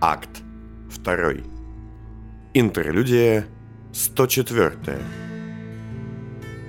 Акт 0.00 0.44
2. 1.04 1.42
Интерлюдия 2.54 3.48
104. 3.92 5.00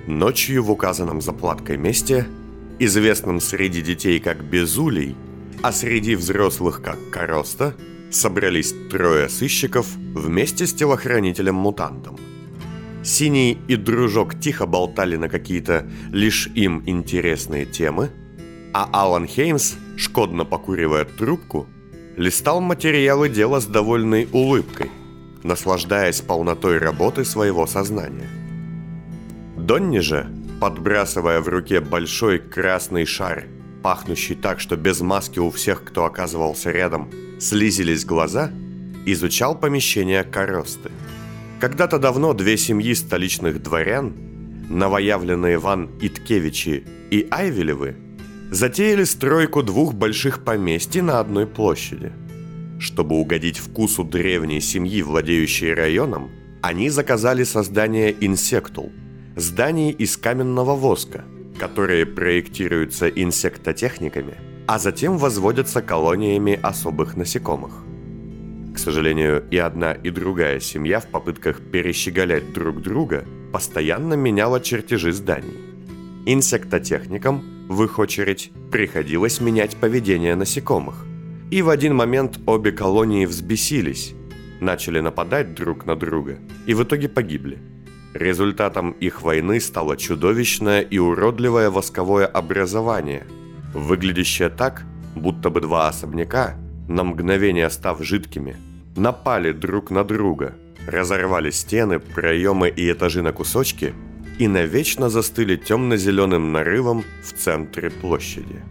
Ночью 0.08 0.64
в 0.64 0.70
указанном 0.72 1.20
заплаткой 1.20 1.76
месте, 1.76 2.26
известном 2.80 3.38
среди 3.38 3.82
детей 3.82 4.18
как 4.18 4.42
Безулей, 4.42 5.14
а 5.62 5.70
среди 5.70 6.16
взрослых 6.16 6.82
как 6.82 6.98
Короста, 7.12 7.76
собрались 8.10 8.74
трое 8.90 9.28
сыщиков 9.28 9.86
вместе 9.94 10.66
с 10.66 10.74
телохранителем-мутантом. 10.74 12.18
Синий 13.04 13.56
и 13.68 13.76
Дружок 13.76 14.40
тихо 14.40 14.66
болтали 14.66 15.14
на 15.14 15.28
какие-то 15.28 15.88
лишь 16.10 16.48
им 16.56 16.82
интересные 16.84 17.64
темы, 17.64 18.10
а 18.74 18.88
Алан 18.92 19.28
Хеймс, 19.28 19.76
шкодно 19.96 20.44
покуривая 20.44 21.04
трубку, 21.04 21.68
листал 22.16 22.60
материалы 22.60 23.28
дела 23.28 23.60
с 23.60 23.66
довольной 23.66 24.28
улыбкой, 24.32 24.90
наслаждаясь 25.42 26.20
полнотой 26.20 26.78
работы 26.78 27.24
своего 27.24 27.66
сознания. 27.66 28.28
Донни 29.56 30.00
же, 30.00 30.26
подбрасывая 30.60 31.40
в 31.40 31.48
руке 31.48 31.80
большой 31.80 32.38
красный 32.38 33.04
шар, 33.04 33.44
пахнущий 33.82 34.34
так, 34.34 34.60
что 34.60 34.76
без 34.76 35.00
маски 35.00 35.38
у 35.38 35.50
всех, 35.50 35.84
кто 35.84 36.04
оказывался 36.04 36.70
рядом, 36.70 37.10
слизились 37.38 38.04
глаза, 38.04 38.50
изучал 39.06 39.58
помещение 39.58 40.24
коросты. 40.24 40.90
Когда-то 41.60 41.98
давно 41.98 42.32
две 42.32 42.56
семьи 42.56 42.94
столичных 42.94 43.62
дворян, 43.62 44.14
новоявленные 44.68 45.58
Ван 45.58 45.90
Иткевичи 46.00 46.84
и 47.10 47.26
Айвелевы, 47.30 47.96
затеяли 48.50 49.04
стройку 49.04 49.62
двух 49.62 49.94
больших 49.94 50.44
поместий 50.44 51.00
на 51.00 51.20
одной 51.20 51.46
площади. 51.46 52.12
Чтобы 52.78 53.16
угодить 53.16 53.58
вкусу 53.58 54.04
древней 54.04 54.60
семьи, 54.60 55.02
владеющей 55.02 55.72
районом, 55.72 56.30
они 56.62 56.90
заказали 56.90 57.44
создание 57.44 58.14
инсектул– 58.20 58.92
зданий 59.36 59.90
из 59.90 60.16
каменного 60.16 60.74
воска, 60.74 61.24
которые 61.58 62.06
проектируются 62.06 63.08
инсектотехниками, 63.08 64.34
а 64.66 64.78
затем 64.78 65.18
возводятся 65.18 65.82
колониями 65.82 66.58
особых 66.60 67.16
насекомых. 67.16 67.84
К 68.74 68.78
сожалению, 68.78 69.44
и 69.50 69.58
одна, 69.58 69.92
и 69.92 70.10
другая 70.10 70.60
семья 70.60 71.00
в 71.00 71.06
попытках 71.06 71.60
перещеголять 71.60 72.52
друг 72.52 72.82
друга 72.82 73.24
постоянно 73.52 74.14
меняла 74.14 74.60
чертежи 74.60 75.12
зданий. 75.12 75.58
Инсектотехникам– 76.26 77.44
в 77.70 77.84
их 77.84 78.00
очередь, 78.00 78.50
приходилось 78.72 79.40
менять 79.40 79.76
поведение 79.76 80.34
насекомых. 80.34 81.06
И 81.52 81.62
в 81.62 81.68
один 81.68 81.94
момент 81.94 82.40
обе 82.44 82.72
колонии 82.72 83.26
взбесились, 83.26 84.12
начали 84.60 84.98
нападать 84.98 85.54
друг 85.54 85.86
на 85.86 85.94
друга 85.94 86.38
и 86.66 86.74
в 86.74 86.82
итоге 86.82 87.08
погибли. 87.08 87.58
Результатом 88.12 88.90
их 88.90 89.22
войны 89.22 89.60
стало 89.60 89.96
чудовищное 89.96 90.80
и 90.80 90.98
уродливое 90.98 91.70
восковое 91.70 92.26
образование, 92.26 93.24
выглядящее 93.72 94.48
так, 94.48 94.82
будто 95.14 95.48
бы 95.48 95.60
два 95.60 95.86
особняка, 95.88 96.56
на 96.88 97.04
мгновение 97.04 97.70
став 97.70 98.02
жидкими, 98.02 98.56
напали 98.96 99.52
друг 99.52 99.92
на 99.92 100.02
друга, 100.02 100.56
разорвали 100.88 101.50
стены, 101.50 102.00
проемы 102.00 102.68
и 102.68 102.90
этажи 102.90 103.22
на 103.22 103.32
кусочки– 103.32 103.94
и 104.40 104.48
навечно 104.48 105.10
застыли 105.10 105.56
темно-зеленым 105.56 106.50
нарывом 106.50 107.04
в 107.22 107.32
центре 107.34 107.90
площади. 107.90 108.64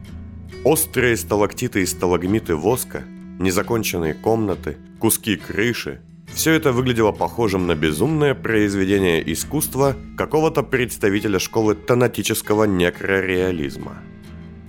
Острые 0.64 1.16
сталактиты 1.16 1.84
и 1.84 1.86
сталагмиты 1.86 2.56
воска, 2.56 3.04
незаконченные 3.38 4.16
комнаты, 4.16 4.78
куски 5.00 5.36
крыши– 5.36 6.02
все 6.34 6.54
это 6.54 6.72
выглядело 6.72 7.12
похожим 7.12 7.68
на 7.68 7.76
безумное 7.76 8.34
произведение 8.34 9.22
искусства 9.32 9.96
какого-то 10.18 10.64
представителя 10.64 11.38
школы 11.38 11.76
тонатического 11.76 12.64
некрореализма. 12.64 13.98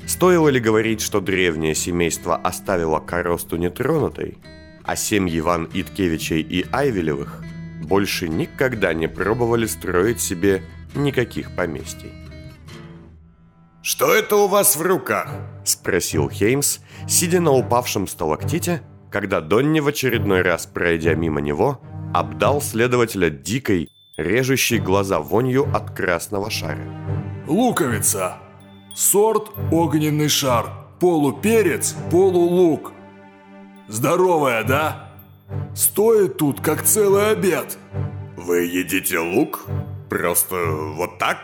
Стоило 0.07 0.49
ли 0.49 0.61
говорить, 0.61 1.01
что 1.01 1.21
древнее 1.21 1.75
семейство 1.75 2.37
оставило 2.37 2.99
коросту 2.99 3.57
нетронутой, 3.57 4.37
а 4.85 4.97
семьи 4.97 5.41
Ван 5.41 5.69
Иткевичей 5.73 6.41
и 6.41 6.67
Айвелевых 6.73 7.43
больше 7.83 8.29
никогда 8.29 8.93
не 8.93 9.09
пробовали 9.09 9.67
строить 9.67 10.21
себе 10.21 10.63
никаких 10.95 11.55
поместий. 11.57 12.13
«Что 13.83 14.15
это 14.15 14.37
у 14.37 14.47
вас 14.47 14.77
в 14.77 14.83
руках?»– 14.83 15.33
спросил 15.65 16.29
Хеймс, 16.29 16.81
сидя 17.09 17.41
на 17.41 17.53
упавшем 17.53 18.07
сталактите, 18.07 18.83
когда 19.11 19.41
Донни 19.41 19.81
в 19.81 19.89
очередной 19.89 20.43
раз, 20.43 20.67
пройдя 20.67 21.15
мимо 21.15 21.41
него, 21.41 21.81
обдал 22.13 22.61
следователя 22.61 23.31
дикой, 23.31 23.89
режущей 24.17 24.79
глаза 24.79 25.21
вонью 25.21 25.67
от 25.75 25.91
красного 25.97 26.51
шара. 26.51 26.85
«Луковица! 27.49 28.37
Сорт 28.95 29.51
огненный 29.73 30.29
шар, 30.29 30.67
полуперец, 31.01 31.97
полулук. 32.11 32.93
Здоровая, 33.89 34.63
да? 34.65 35.11
Стоит 35.75 36.37
тут, 36.37 36.61
как 36.61 36.83
целый 36.83 37.31
обед!» 37.31 37.79
«Вы 38.37 38.65
едите 38.65 39.19
лук?» 39.19 39.67
Просто 40.11 40.57
вот 40.97 41.19
так? 41.19 41.39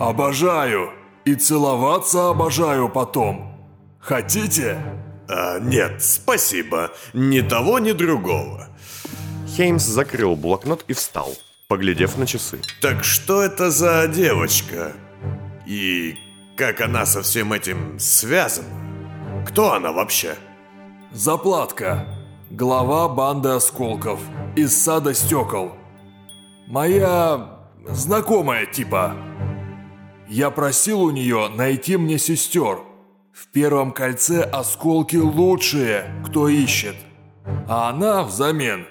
Обожаю. 0.00 0.90
И 1.24 1.36
целоваться 1.36 2.30
обожаю 2.30 2.88
потом. 2.88 3.56
Хотите? 4.00 4.78
А, 5.28 5.60
нет, 5.60 6.02
спасибо. 6.02 6.90
Ни 7.12 7.40
того, 7.40 7.78
ни 7.78 7.92
другого. 7.92 8.66
Хеймс 9.46 9.84
закрыл 9.84 10.34
блокнот 10.34 10.84
и 10.88 10.92
встал, 10.92 11.34
поглядев 11.68 12.18
на 12.18 12.26
часы. 12.26 12.60
Так 12.82 13.04
что 13.04 13.42
это 13.42 13.70
за 13.70 14.08
девочка? 14.08 14.92
И 15.64 16.16
как 16.56 16.80
она 16.80 17.06
со 17.06 17.22
всем 17.22 17.52
этим 17.52 18.00
связана? 18.00 19.44
Кто 19.46 19.72
она 19.72 19.92
вообще? 19.92 20.34
Заплатка. 21.12 22.08
Глава 22.50 23.08
банды 23.08 23.50
осколков. 23.50 24.18
Из 24.56 24.76
сада 24.76 25.14
стекол. 25.14 25.72
Моя 26.66 27.57
знакомая 27.88 28.66
типа. 28.66 29.16
Я 30.28 30.50
просил 30.50 31.02
у 31.02 31.10
нее 31.10 31.48
найти 31.48 31.96
мне 31.96 32.18
сестер. 32.18 32.78
В 33.32 33.46
первом 33.48 33.92
кольце 33.92 34.42
осколки 34.42 35.16
лучшие, 35.16 36.10
кто 36.26 36.48
ищет. 36.48 36.96
А 37.66 37.90
она 37.90 38.24
взамен 38.24 38.86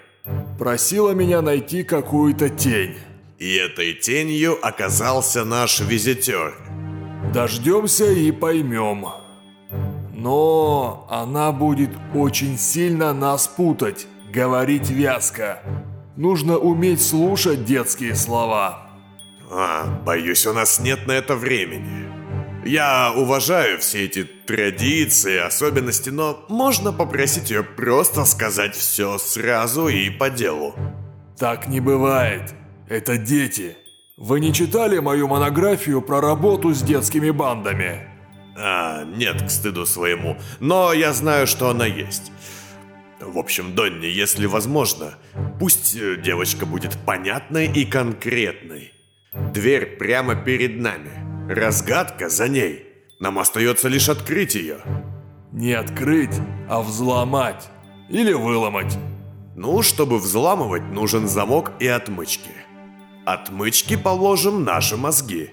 просила 0.58 1.12
меня 1.12 1.42
найти 1.42 1.84
какую-то 1.84 2.50
тень. 2.50 2.96
И 3.38 3.56
этой 3.56 3.94
тенью 3.94 4.58
оказался 4.66 5.46
наш 5.46 5.80
визитер. 5.80 6.56
Дождемся 7.34 8.12
и 8.12 8.32
поймем. 8.32 9.06
Но 10.14 11.08
она 11.12 11.52
будет 11.52 11.92
очень 12.16 12.58
сильно 12.58 13.14
нас 13.14 13.48
путать, 13.48 14.08
говорить 14.34 14.90
вязко. 14.90 15.62
Нужно 16.16 16.58
уметь 16.58 17.02
слушать 17.06 17.66
детские 17.66 18.16
слова. 18.16 18.87
А, 19.50 19.86
боюсь, 20.06 20.46
у 20.46 20.54
нас 20.54 20.80
нет 20.80 21.08
на 21.08 21.14
это 21.14 21.36
времени. 21.36 22.06
Я 22.66 23.14
уважаю 23.16 23.80
все 23.80 24.06
эти 24.06 24.24
традиции, 24.24 25.38
особенности, 25.38 26.10
но 26.10 26.46
можно 26.50 26.92
попросить 26.92 27.50
ее 27.50 27.64
просто 27.64 28.26
сказать 28.26 28.76
все 28.76 29.18
сразу 29.18 29.88
и 29.88 30.10
по 30.10 30.30
делу. 30.30 30.76
Так 31.38 31.68
не 31.68 31.80
бывает. 31.80 32.54
Это 32.90 33.18
дети. 33.18 33.78
Вы 34.18 34.40
не 34.40 34.54
читали 34.54 35.00
мою 35.00 35.28
монографию 35.28 36.02
про 36.02 36.20
работу 36.20 36.74
с 36.74 36.82
детскими 36.82 37.30
бандами? 37.30 38.08
А, 38.58 39.06
нет, 39.06 39.44
к 39.44 39.50
стыду 39.50 39.86
своему. 39.86 40.38
Но 40.60 40.92
я 40.92 41.14
знаю, 41.14 41.48
что 41.48 41.70
она 41.70 41.86
есть. 41.86 42.32
В 43.22 43.38
общем, 43.38 43.76
Донни, 43.76 44.08
если 44.08 44.46
возможно, 44.46 45.16
пусть 45.60 45.96
э, 45.96 46.18
девочка 46.18 46.66
будет 46.66 46.98
понятной 47.06 47.68
и 47.68 47.86
конкретной. 47.86 48.94
Дверь 49.54 49.98
прямо 49.98 50.36
перед 50.36 50.80
нами. 50.80 51.12
Разгадка 51.50 52.30
за 52.30 52.48
ней. 52.48 52.86
Нам 53.20 53.40
остается 53.40 53.88
лишь 53.88 54.10
открыть 54.10 54.56
ее. 54.56 54.78
Не 55.52 55.74
открыть, 55.74 56.36
а 56.70 56.82
взломать. 56.82 57.70
Или 58.10 58.34
выломать. 58.34 58.98
Ну, 59.56 59.82
чтобы 59.82 60.20
взламывать, 60.20 60.84
нужен 60.92 61.28
замок 61.28 61.72
и 61.80 61.88
отмычки. 61.88 62.52
Отмычки 63.26 63.96
положим 63.96 64.64
наши 64.64 64.98
мозги. 64.98 65.50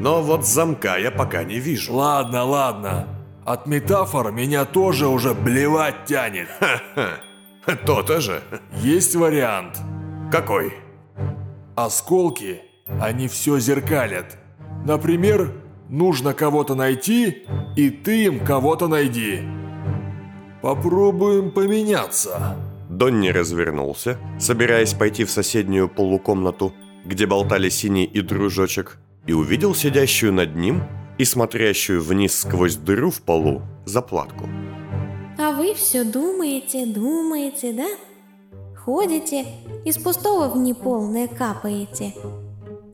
Но 0.00 0.22
вот 0.22 0.44
замка 0.44 0.96
я 0.96 1.10
пока 1.10 1.44
не 1.44 1.60
вижу. 1.60 1.94
Ладно, 1.94 2.44
ладно. 2.44 3.08
От 3.44 3.66
метафор 3.66 4.32
меня 4.32 4.64
тоже 4.64 5.06
уже 5.06 5.34
блевать 5.34 6.04
тянет. 6.06 6.48
Ха-ха. 6.60 7.76
То-то 7.86 8.20
же. 8.20 8.42
Есть 8.82 9.14
вариант. 9.14 9.78
Какой? 10.32 10.74
Осколки 11.76 12.62
они 12.86 13.28
все 13.28 13.58
зеркалят. 13.58 14.38
Например, 14.84 15.52
нужно 15.88 16.34
кого-то 16.34 16.74
найти, 16.74 17.44
и 17.76 17.90
ты 17.90 18.24
им 18.24 18.44
кого-то 18.44 18.88
найди. 18.88 19.42
попробуем 20.62 21.50
поменяться. 21.50 22.56
Донни 22.88 23.28
развернулся, 23.28 24.18
собираясь 24.38 24.94
пойти 24.94 25.24
в 25.24 25.30
соседнюю 25.30 25.88
полукомнату, 25.88 26.72
где 27.04 27.26
болтали 27.26 27.68
синий 27.68 28.04
и 28.04 28.22
дружочек, 28.22 28.98
и 29.26 29.34
увидел 29.34 29.74
сидящую 29.74 30.32
над 30.32 30.54
ним 30.56 30.82
и 31.18 31.24
смотрящую 31.24 32.02
вниз 32.02 32.38
сквозь 32.38 32.76
дыру 32.76 33.10
в 33.10 33.20
полу 33.20 33.62
заплатку. 33.84 34.48
А 35.38 35.52
вы 35.52 35.74
все 35.74 36.04
думаете, 36.04 36.86
думаете, 36.86 37.72
да? 37.72 37.88
Ходите, 38.74 39.44
из 39.84 39.98
пустого 39.98 40.48
в 40.48 40.56
неполное 40.56 41.26
капаете. 41.28 42.14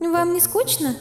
Вам 0.01 0.33
не 0.33 0.41
скучно? 0.41 0.95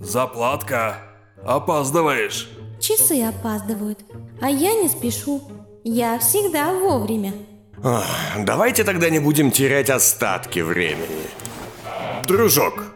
Заплатка, 0.00 0.98
опаздываешь. 1.44 2.48
Часы 2.80 3.22
опаздывают, 3.22 4.00
а 4.40 4.50
я 4.50 4.74
не 4.74 4.88
спешу. 4.88 5.42
Я 5.84 6.18
всегда 6.18 6.72
вовремя. 6.72 7.32
Ах, 7.82 8.06
давайте 8.38 8.84
тогда 8.84 9.10
не 9.10 9.18
будем 9.18 9.50
терять 9.50 9.90
остатки 9.90 10.60
времени. 10.60 11.26
Дружок, 12.26 12.94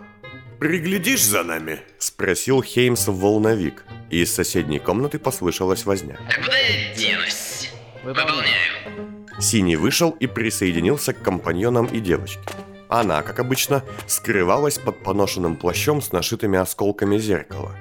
приглядишь 0.60 1.24
за 1.24 1.42
нами? 1.42 1.80
Спросил 1.98 2.62
Хеймс 2.62 3.08
в 3.08 3.18
волновик, 3.18 3.84
и 4.10 4.22
из 4.22 4.34
соседней 4.34 4.78
комнаты 4.78 5.18
послышалась 5.18 5.84
возня. 5.86 6.18
А 6.28 6.42
куда 6.42 6.56
я 6.58 6.94
денусь? 6.94 7.70
Выполняю. 8.04 9.40
Синий 9.40 9.76
вышел 9.76 10.10
и 10.10 10.26
присоединился 10.26 11.12
к 11.12 11.22
компаньонам 11.22 11.86
и 11.86 11.98
девочке. 11.98 12.40
Она, 12.88 13.22
как 13.22 13.40
обычно, 13.40 13.82
скрывалась 14.06 14.78
под 14.78 15.02
поношенным 15.02 15.56
плащом 15.56 16.00
с 16.00 16.12
нашитыми 16.12 16.58
осколками 16.58 17.18
зеркала 17.18 17.72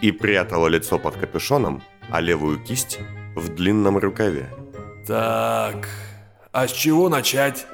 и 0.00 0.10
прятала 0.10 0.68
лицо 0.68 0.98
под 0.98 1.16
капюшоном, 1.16 1.82
а 2.10 2.20
левую 2.20 2.58
кисть 2.58 2.98
в 3.34 3.48
длинном 3.48 3.98
рукаве. 3.98 4.48
Так, 5.06 5.88
а 6.52 6.66
с 6.66 6.72
чего 6.72 7.08
начать? 7.08 7.66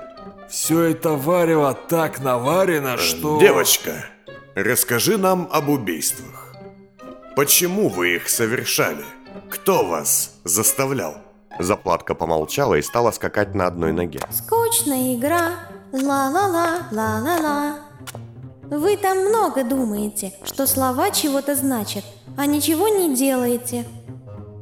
Все 0.48 0.82
это 0.82 1.10
варево 1.10 1.74
так 1.88 2.20
наварено, 2.20 2.96
что... 2.96 3.38
Девочка, 3.38 4.06
расскажи 4.54 5.16
нам 5.16 5.48
об 5.52 5.68
убийствах. 5.68 6.56
Почему 7.36 7.88
вы 7.88 8.16
их 8.16 8.28
совершали? 8.28 9.04
Кто 9.48 9.86
вас 9.86 10.40
заставлял? 10.44 11.18
Заплатка 11.58 12.14
помолчала 12.14 12.74
и 12.74 12.82
стала 12.82 13.12
скакать 13.12 13.54
на 13.54 13.66
одной 13.66 13.92
ноге. 13.92 14.20
Скучная 14.30 15.14
игра, 15.14 15.52
ла-ла-ла, 15.92 16.88
ла-ла-ла. 16.90 17.78
Вы 18.70 18.96
там 18.96 19.18
много 19.28 19.64
думаете, 19.64 20.32
что 20.44 20.66
слова 20.66 21.10
чего-то 21.10 21.54
значат, 21.56 22.04
а 22.36 22.46
ничего 22.46 22.88
не 22.88 23.14
делаете. 23.16 23.84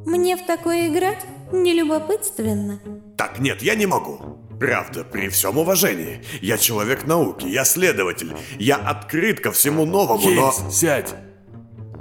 Мне 0.07 0.37
в 0.37 0.47
такое 0.47 0.89
играть 0.89 1.25
не 1.53 1.75
любопытственно. 1.75 2.81
Так, 3.17 3.39
нет, 3.39 3.63
я 3.63 3.75
не 3.75 3.87
могу. 3.87 4.19
Правда, 4.59 5.05
при 5.05 5.29
всем 5.29 5.59
уважении. 5.59 6.25
Я 6.41 6.59
человек 6.59 7.07
науки, 7.07 7.47
я 7.47 7.65
следователь. 7.65 8.35
Я 8.59 8.77
открыт 8.77 9.41
ко 9.41 9.53
всему 9.53 9.85
новому, 9.85 10.31
но... 10.31 10.51
Хейс, 10.51 10.75
сядь. 10.75 11.15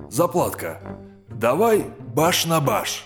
Заплатка, 0.09 0.81
давай 1.29 1.85
баш 2.15 2.45
на 2.45 2.61
баш. 2.61 3.05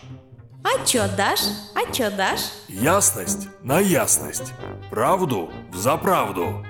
А 0.63 0.85
чё 0.85 1.07
дашь? 1.17 1.47
А 1.75 1.91
чё 1.91 2.11
дашь? 2.11 2.51
Ясность 2.67 3.47
на 3.63 3.79
ясность. 3.79 4.53
Правду 4.89 5.49
за 5.73 5.97
правду. 5.97 6.65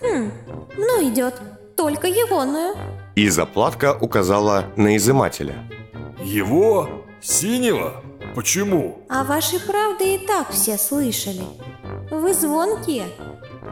Ну 0.00 1.08
идет, 1.08 1.40
только 1.76 2.06
егоную. 2.08 2.74
И 3.14 3.28
заплатка 3.28 3.96
указала 3.98 4.64
на 4.76 4.96
изымателя. 4.96 5.56
Его? 6.20 7.04
Синего? 7.20 8.02
Почему? 8.34 9.04
А 9.08 9.24
ваши 9.24 9.60
правды 9.60 10.14
и 10.14 10.26
так 10.26 10.50
все 10.50 10.78
слышали. 10.78 11.44
Вы 12.10 12.34
звонкие, 12.34 13.06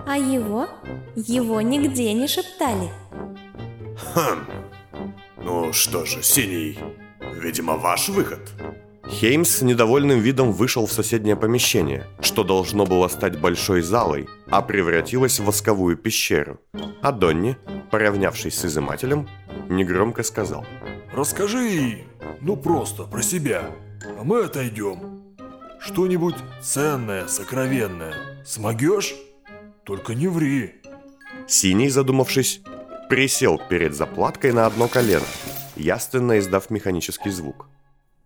а 0.06 0.16
его, 0.16 0.68
его 1.16 1.60
нигде 1.60 2.12
не 2.12 2.28
шептали. 2.28 2.90
Хм. 4.14 4.46
Ну 5.38 5.72
что 5.72 6.04
же, 6.04 6.22
Синий, 6.22 6.78
видимо, 7.34 7.76
ваш 7.76 8.08
выход. 8.08 8.40
Хеймс 9.10 9.50
с 9.50 9.62
недовольным 9.62 10.20
видом 10.20 10.52
вышел 10.52 10.86
в 10.86 10.92
соседнее 10.92 11.34
помещение, 11.34 12.06
что 12.20 12.44
должно 12.44 12.86
было 12.86 13.08
стать 13.08 13.38
большой 13.38 13.82
залой, 13.82 14.28
а 14.48 14.62
превратилось 14.62 15.40
в 15.40 15.46
восковую 15.46 15.96
пещеру. 15.96 16.60
А 17.02 17.10
Донни, 17.10 17.56
поравнявшись 17.90 18.56
с 18.56 18.64
изымателем, 18.66 19.28
негромко 19.68 20.22
сказал. 20.22 20.64
Расскажи, 21.12 22.04
ну 22.40 22.56
просто, 22.56 23.02
про 23.02 23.20
себя. 23.20 23.70
А 24.18 24.22
мы 24.22 24.44
отойдем. 24.44 25.34
Что-нибудь 25.80 26.36
ценное, 26.62 27.26
сокровенное. 27.26 28.14
Смогешь? 28.46 29.14
Только 29.84 30.14
не 30.14 30.28
ври. 30.28 30.74
Синий, 31.48 31.88
задумавшись, 31.88 32.62
присел 33.08 33.60
перед 33.68 33.94
заплаткой 33.94 34.52
на 34.52 34.66
одно 34.66 34.86
колено, 34.86 35.26
яственно 35.74 36.38
издав 36.38 36.70
механический 36.70 37.30
звук. 37.30 37.69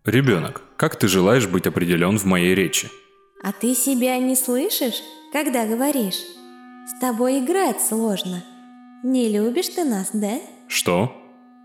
Ребенок, 0.04 0.60
как 0.76 0.96
ты 0.96 1.08
желаешь 1.08 1.46
быть 1.46 1.66
определен 1.66 2.18
в 2.18 2.26
моей 2.26 2.54
речи? 2.54 2.90
А 3.42 3.52
ты 3.52 3.74
себя 3.74 4.18
не 4.18 4.36
слышишь, 4.36 5.02
когда 5.32 5.66
говоришь? 5.66 6.20
С 6.86 7.00
тобой 7.00 7.38
играть 7.38 7.80
сложно. 7.80 8.44
Не 9.02 9.30
любишь 9.30 9.70
ты 9.70 9.82
нас, 9.84 10.10
да? 10.12 10.40
Что? 10.68 11.10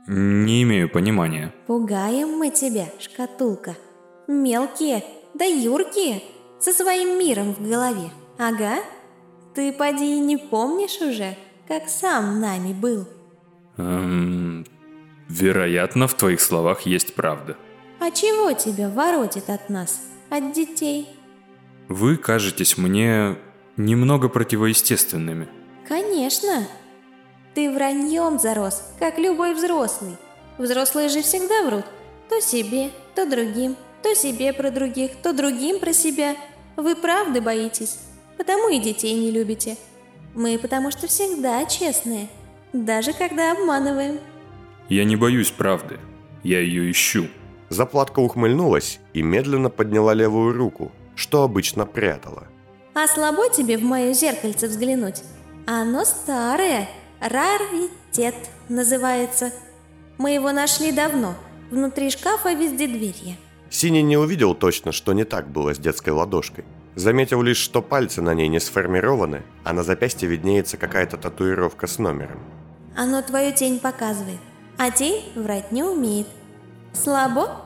Не 0.08 0.64
имею 0.64 0.90
понимания. 0.90 1.54
Пугаем 1.68 2.30
мы 2.30 2.50
тебя, 2.50 2.86
шкатулка. 3.00 3.76
Мелкие, 4.30 5.04
да 5.34 5.44
юркие, 5.44 6.24
со 6.62 6.72
своим 6.72 7.20
миром 7.20 7.54
в 7.54 7.62
голове. 7.68 8.10
Ага. 8.38 8.78
Ты 9.54 9.74
поди 9.74 10.16
и 10.16 10.20
не 10.22 10.38
помнишь 10.38 11.02
уже, 11.02 11.36
как 11.68 11.90
сам 11.90 12.40
нами 12.40 12.72
был. 12.72 13.06
Эм, 13.76 14.66
вероятно, 15.28 16.08
в 16.08 16.14
твоих 16.14 16.40
словах 16.40 16.84
есть 16.84 17.16
правда. 17.16 17.58
А 18.00 18.12
чего 18.12 18.54
тебя 18.54 18.90
воротит 18.90 19.50
от 19.50 19.70
нас, 19.70 20.02
от 20.30 20.54
детей? 20.54 21.10
Вы 21.90 22.18
кажетесь 22.18 22.78
мне 22.78 23.36
немного 23.76 24.30
противоестественными. 24.30 25.48
Конечно. 25.88 26.68
Ты 27.56 27.72
враньем 27.72 28.40
зарос, 28.40 28.84
как 29.00 29.18
любой 29.18 29.54
взрослый. 29.54 30.16
Взрослые 30.58 31.10
же 31.10 31.22
всегда 31.22 31.64
врут. 31.64 31.86
То 32.30 32.40
себе, 32.42 32.92
то 33.16 33.26
другим, 33.26 33.76
то 34.04 34.14
себе 34.14 34.54
про 34.54 34.70
других, 34.72 35.16
то 35.24 35.34
другим 35.34 35.80
про 35.80 35.94
себя. 35.94 36.36
Вы 36.78 36.96
правды 36.96 37.42
боитесь, 37.42 37.98
потому 38.38 38.70
и 38.70 38.80
детей 38.80 39.14
не 39.16 39.32
любите. 39.32 39.78
Мы 40.36 40.58
потому 40.60 40.92
что 40.92 41.08
всегда 41.08 41.66
честные, 41.66 42.30
даже 42.72 43.14
когда 43.14 43.52
обманываем. 43.52 44.20
Я 44.88 45.04
не 45.06 45.16
боюсь 45.16 45.50
правды. 45.52 46.00
Я 46.44 46.60
ее 46.60 46.90
ищу. 46.92 47.28
Заплатка 47.70 48.20
ухмыльнулась 48.20 49.00
и 49.14 49.22
медленно 49.22 49.70
подняла 49.70 50.14
левую 50.14 50.54
руку, 50.54 50.92
что 51.16 51.44
обычно 51.44 51.86
прятала. 51.86 52.48
А 52.94 53.08
слабо 53.08 53.50
тебе 53.50 53.78
в 53.78 53.84
мое 53.84 54.14
зеркальце 54.14 54.68
взглянуть? 54.68 55.24
Оно 55.68 56.04
старое, 56.04 56.90
раритет 57.22 58.36
называется. 58.68 59.52
Мы 60.18 60.32
его 60.32 60.52
нашли 60.52 60.92
давно, 60.92 61.36
внутри 61.70 62.10
шкафа 62.10 62.54
везде 62.54 62.88
дверья. 62.88 63.38
Синий 63.70 64.02
не 64.02 64.18
увидел 64.18 64.56
точно, 64.56 64.92
что 64.92 65.14
не 65.14 65.24
так 65.24 65.48
было 65.48 65.76
с 65.76 65.78
детской 65.78 66.10
ладошкой. 66.10 66.66
Заметил 66.96 67.44
лишь, 67.44 67.58
что 67.58 67.84
пальцы 67.84 68.22
на 68.22 68.34
ней 68.34 68.48
не 68.48 68.60
сформированы, 68.60 69.44
а 69.64 69.74
на 69.74 69.84
запястье 69.84 70.28
виднеется 70.28 70.76
какая-то 70.76 71.18
татуировка 71.18 71.86
с 71.86 72.00
номером. 72.00 72.40
Оно 72.98 73.22
твою 73.22 73.54
тень 73.54 73.80
показывает, 73.80 74.40
а 74.78 74.90
тень 74.90 75.24
врать 75.36 75.72
не 75.72 75.84
умеет. 75.84 76.28
Слабо? 76.94 77.62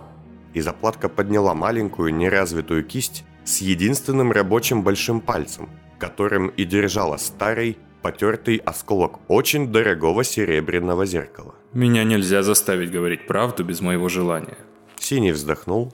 И 0.53 0.61
заплатка 0.61 1.09
подняла 1.09 1.53
маленькую 1.53 2.13
неразвитую 2.15 2.83
кисть 2.83 3.23
с 3.43 3.61
единственным 3.61 4.31
рабочим 4.31 4.83
большим 4.83 5.21
пальцем, 5.21 5.69
которым 5.99 6.49
и 6.49 6.63
держала 6.65 7.17
старый, 7.17 7.77
потертый 8.01 8.57
осколок 8.57 9.19
очень 9.27 9.71
дорогого 9.71 10.23
серебряного 10.23 11.05
зеркала. 11.05 11.55
Меня 11.73 12.03
нельзя 12.03 12.43
заставить 12.43 12.91
говорить 12.91 13.25
правду 13.27 13.63
без 13.63 13.81
моего 13.81 14.09
желания. 14.09 14.57
Синий 14.99 15.31
вздохнул, 15.31 15.93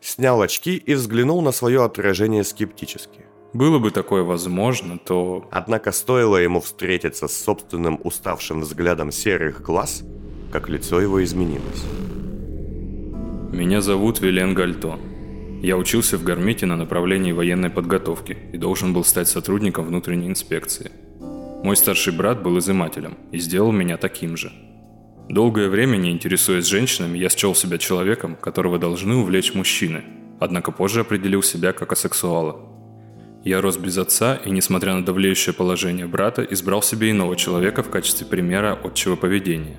снял 0.00 0.42
очки 0.42 0.76
и 0.76 0.94
взглянул 0.94 1.42
на 1.42 1.52
свое 1.52 1.84
отражение 1.84 2.44
скептически. 2.44 3.26
Было 3.52 3.78
бы 3.78 3.90
такое 3.90 4.22
возможно, 4.22 4.98
то... 4.98 5.48
Однако 5.50 5.92
стоило 5.92 6.36
ему 6.36 6.60
встретиться 6.60 7.26
с 7.28 7.36
собственным 7.36 8.00
уставшим 8.04 8.60
взглядом 8.60 9.10
серых 9.10 9.60
глаз, 9.62 10.02
как 10.52 10.68
лицо 10.68 11.00
его 11.00 11.22
изменилось. 11.22 11.84
Меня 13.52 13.80
зовут 13.80 14.20
Вилен 14.20 14.54
Гальтон. 14.54 15.00
Я 15.60 15.76
учился 15.76 16.16
в 16.16 16.22
Гармите 16.22 16.66
на 16.66 16.76
направлении 16.76 17.32
военной 17.32 17.68
подготовки 17.68 18.38
и 18.52 18.56
должен 18.56 18.92
был 18.92 19.02
стать 19.02 19.26
сотрудником 19.26 19.86
внутренней 19.86 20.28
инспекции. 20.28 20.92
Мой 21.64 21.76
старший 21.76 22.12
брат 22.12 22.44
был 22.44 22.60
изымателем 22.60 23.18
и 23.32 23.38
сделал 23.38 23.72
меня 23.72 23.96
таким 23.96 24.36
же. 24.36 24.52
Долгое 25.28 25.68
время, 25.68 25.96
не 25.96 26.12
интересуясь 26.12 26.66
женщинами, 26.66 27.18
я 27.18 27.28
счел 27.28 27.56
себя 27.56 27.78
человеком, 27.78 28.36
которого 28.36 28.78
должны 28.78 29.16
увлечь 29.16 29.52
мужчины. 29.52 30.04
однако 30.38 30.70
позже 30.72 31.00
определил 31.00 31.42
себя 31.42 31.72
как 31.72 31.92
асексуала. 31.92 32.56
Я 33.44 33.60
рос 33.60 33.76
без 33.76 33.98
отца 33.98 34.36
и, 34.36 34.50
несмотря 34.50 34.94
на 34.94 35.04
давлеющее 35.04 35.54
положение 35.54 36.06
брата, 36.06 36.42
избрал 36.42 36.82
себе 36.82 37.10
иного 37.10 37.36
человека 37.36 37.82
в 37.82 37.90
качестве 37.90 38.26
примера 38.26 38.78
отчего 38.82 39.16
поведения. 39.16 39.76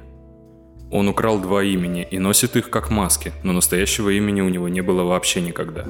Он 0.92 1.08
украл 1.08 1.40
два 1.40 1.64
имени 1.64 2.06
и 2.12 2.20
носит 2.20 2.58
их 2.58 2.70
как 2.70 2.90
маски, 2.90 3.32
но 3.44 3.54
настоящего 3.54 4.10
имени 4.10 4.42
у 4.42 4.50
него 4.50 4.68
не 4.68 4.82
было 4.82 5.04
вообще 5.04 5.42
никогда. 5.42 5.86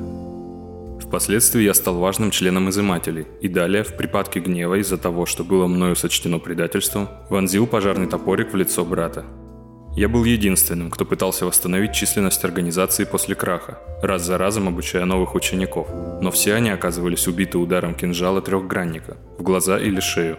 Впоследствии 1.01 1.63
я 1.63 1.73
стал 1.73 1.97
важным 1.97 2.29
членом 2.29 2.69
изымателей, 2.69 3.25
и 3.41 3.47
далее, 3.47 3.83
в 3.83 3.97
припадке 3.97 4.39
гнева 4.39 4.75
из-за 4.75 4.97
того, 4.97 5.25
что 5.25 5.43
было 5.43 5.67
мною 5.67 5.95
сочтено 5.95 6.37
предательством, 6.37 7.09
вонзил 7.29 7.65
пожарный 7.65 8.07
топорик 8.07 8.53
в 8.53 8.55
лицо 8.55 8.85
брата. 8.85 9.25
Я 9.95 10.07
был 10.07 10.23
единственным, 10.23 10.89
кто 10.89 11.03
пытался 11.03 11.45
восстановить 11.45 11.93
численность 11.93 12.45
организации 12.45 13.03
после 13.03 13.35
краха, 13.35 13.79
раз 14.01 14.23
за 14.23 14.37
разом 14.37 14.69
обучая 14.69 15.03
новых 15.03 15.35
учеников, 15.35 15.89
но 16.21 16.31
все 16.31 16.53
они 16.53 16.69
оказывались 16.69 17.27
убиты 17.27 17.57
ударом 17.57 17.93
кинжала 17.95 18.41
трехгранника 18.41 19.17
в 19.37 19.43
глаза 19.43 19.77
или 19.79 19.99
шею. 19.99 20.37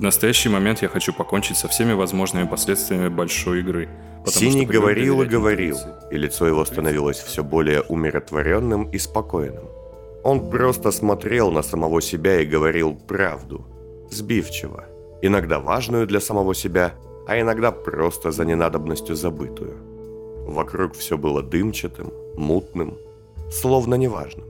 В 0.00 0.02
настоящий 0.02 0.48
момент 0.48 0.80
я 0.80 0.88
хочу 0.88 1.12
покончить 1.12 1.58
со 1.58 1.68
всеми 1.68 1.92
возможными 1.92 2.46
последствиями 2.46 3.08
большой 3.08 3.60
игры. 3.60 3.90
Синий 4.24 4.64
говорил 4.64 5.20
и 5.20 5.26
говорил, 5.26 5.76
и 6.10 6.16
лицо 6.16 6.46
его 6.46 6.64
становилось 6.64 7.18
все 7.18 7.44
более 7.44 7.82
умиротворенным 7.82 8.88
и 8.92 8.98
спокойным. 8.98 9.64
Он 10.24 10.48
просто 10.48 10.90
смотрел 10.90 11.50
на 11.50 11.62
самого 11.62 12.00
себя 12.00 12.40
и 12.40 12.46
говорил 12.46 12.94
правду, 12.94 13.66
сбивчиво, 14.10 14.86
иногда 15.20 15.60
важную 15.60 16.06
для 16.06 16.20
самого 16.20 16.54
себя, 16.54 16.94
а 17.28 17.38
иногда 17.38 17.70
просто 17.70 18.30
за 18.30 18.46
ненадобностью 18.46 19.16
забытую. 19.16 19.76
Вокруг 20.46 20.94
все 20.94 21.18
было 21.18 21.42
дымчатым, 21.42 22.10
мутным, 22.38 22.96
словно 23.50 23.96
неважным. 23.96 24.46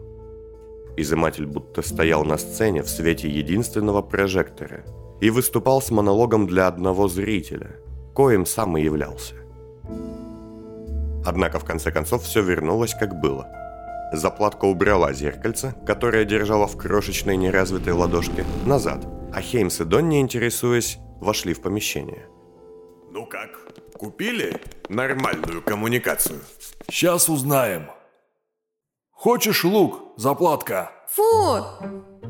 Изыматель 0.97 1.47
будто 1.47 1.83
стоял 1.83 2.25
на 2.25 2.38
сцене 2.38 2.85
в 2.85 2.88
свете 2.88 3.28
единственного 3.28 4.00
прожектора 4.00 4.85
и 5.20 5.30
выступал 5.30 5.82
с 5.82 5.90
монологом 5.90 6.46
для 6.46 6.66
одного 6.66 7.08
зрителя, 7.08 7.76
коим 8.14 8.46
сам 8.46 8.76
и 8.76 8.82
являлся. 8.82 9.34
Однако 11.24 11.58
в 11.58 11.64
конце 11.64 11.92
концов 11.92 12.22
все 12.22 12.42
вернулось 12.42 12.94
как 12.94 13.20
было. 13.20 13.46
Заплатка 14.12 14.64
убрала 14.64 15.12
зеркальце, 15.12 15.74
которое 15.86 16.24
держала 16.24 16.66
в 16.66 16.76
крошечной 16.76 17.36
неразвитой 17.36 17.92
ладошке, 17.92 18.44
назад, 18.66 19.06
а 19.32 19.40
Хеймс 19.40 19.80
и 19.80 19.84
Донни, 19.84 20.20
интересуясь, 20.20 20.98
вошли 21.20 21.54
в 21.54 21.60
помещение– 21.60 22.26
ну 23.12 23.26
как, 23.26 23.50
купили 23.98 24.62
нормальную 24.88 25.62
коммуникацию? 25.62 26.38
Сейчас 26.88 27.28
узнаем. 27.28 27.90
Хочешь 29.10 29.64
лук, 29.64 30.14
заплатка? 30.16 30.92
Фу! 31.08 31.64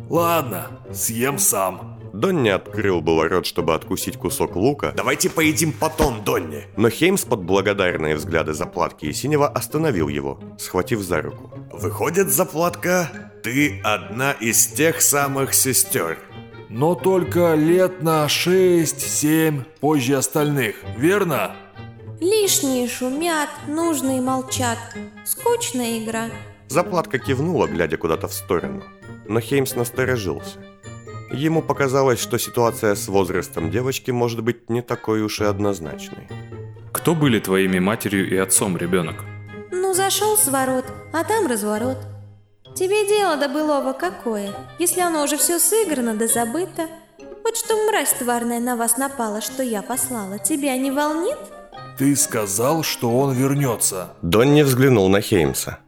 Ладно, 0.09 0.83
съем 0.91 1.39
сам. 1.39 2.00
Донни 2.13 2.49
открыл 2.49 3.01
было 3.01 3.29
рот, 3.29 3.47
чтобы 3.47 3.75
откусить 3.75 4.17
кусок 4.17 4.57
лука. 4.57 4.93
Давайте 4.97 5.31
поедим 5.31 5.73
потом, 5.73 6.25
Донни. 6.25 6.65
Но 6.77 6.91
Хеймс 6.91 7.25
под 7.25 7.43
благодарные 7.43 8.17
взгляды 8.17 8.53
заплатки 8.53 9.07
и 9.07 9.13
синего 9.13 9.49
остановил 9.49 10.09
его, 10.09 10.41
схватив 10.59 11.01
за 11.01 11.23
руку. 11.23 11.53
Выходит, 11.73 12.31
заплатка, 12.31 13.31
ты 13.43 13.81
одна 13.83 14.33
из 14.33 14.67
тех 14.67 15.01
самых 15.01 15.55
сестер, 15.55 16.19
но 16.71 16.95
только 16.95 17.55
лет 17.57 18.01
на 18.01 18.27
6-7 18.27 19.65
позже 19.81 20.17
остальных, 20.17 20.77
верно? 20.97 21.57
Лишние 22.21 22.87
шумят, 22.87 23.49
нужные 23.67 24.21
молчат. 24.21 24.79
Скучная 25.25 25.99
игра. 25.99 26.31
Заплатка 26.69 27.19
кивнула, 27.19 27.67
глядя 27.67 27.97
куда-то 27.97 28.29
в 28.29 28.33
сторону. 28.33 28.85
Но 29.27 29.41
Хеймс 29.41 29.75
насторожился. 29.75 30.61
Ему 31.33 31.63
показалось, 31.63 32.21
что 32.21 32.39
ситуация 32.39 32.95
с 32.95 33.07
возрастом 33.07 33.71
девочки 33.71 34.11
может 34.11 34.43
быть 34.43 34.69
не 34.69 34.83
такой 34.83 35.23
уж 35.23 35.41
и 35.41 35.45
однозначной. 35.45 36.29
Кто 36.93 37.15
были 37.15 37.39
твоими 37.39 37.79
матерью 37.79 38.29
и 38.29 38.37
отцом, 38.37 38.77
ребенок? 38.77 39.25
Ну, 39.71 39.95
зашел 39.95 40.37
с 40.37 40.49
ворот, 40.49 40.85
а 41.13 41.23
там 41.23 41.47
разворот. 41.47 41.99
Тебе 42.75 43.07
дело 43.07 43.37
до 43.37 43.49
былого 43.49 43.93
какое, 43.93 44.53
если 44.79 45.01
оно 45.01 45.23
уже 45.23 45.37
все 45.37 45.59
сыграно 45.59 46.15
да 46.15 46.27
забыто? 46.27 46.89
Вот 47.45 47.57
что 47.57 47.77
мразь 47.87 48.13
тварная 48.13 48.61
на 48.61 48.77
вас 48.77 48.97
напала, 48.97 49.41
что 49.41 49.63
я 49.63 49.83
послала, 49.83 50.39
тебя 50.39 50.77
не 50.77 50.91
волнит? 50.91 51.39
Ты 51.97 52.17
сказал, 52.17 52.83
что 52.83 53.17
он 53.19 53.35
вернется. 53.35 54.15
Донни 54.23 54.63
взглянул 54.63 55.09
на 55.09 55.21
Хеймса. 55.21 55.79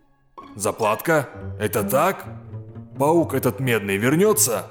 Заплатка? 0.54 1.28
Это 1.58 1.82
так? 1.82 2.25
Паук 2.99 3.34
этот 3.34 3.61
медный 3.61 3.96
вернется? 3.96 4.66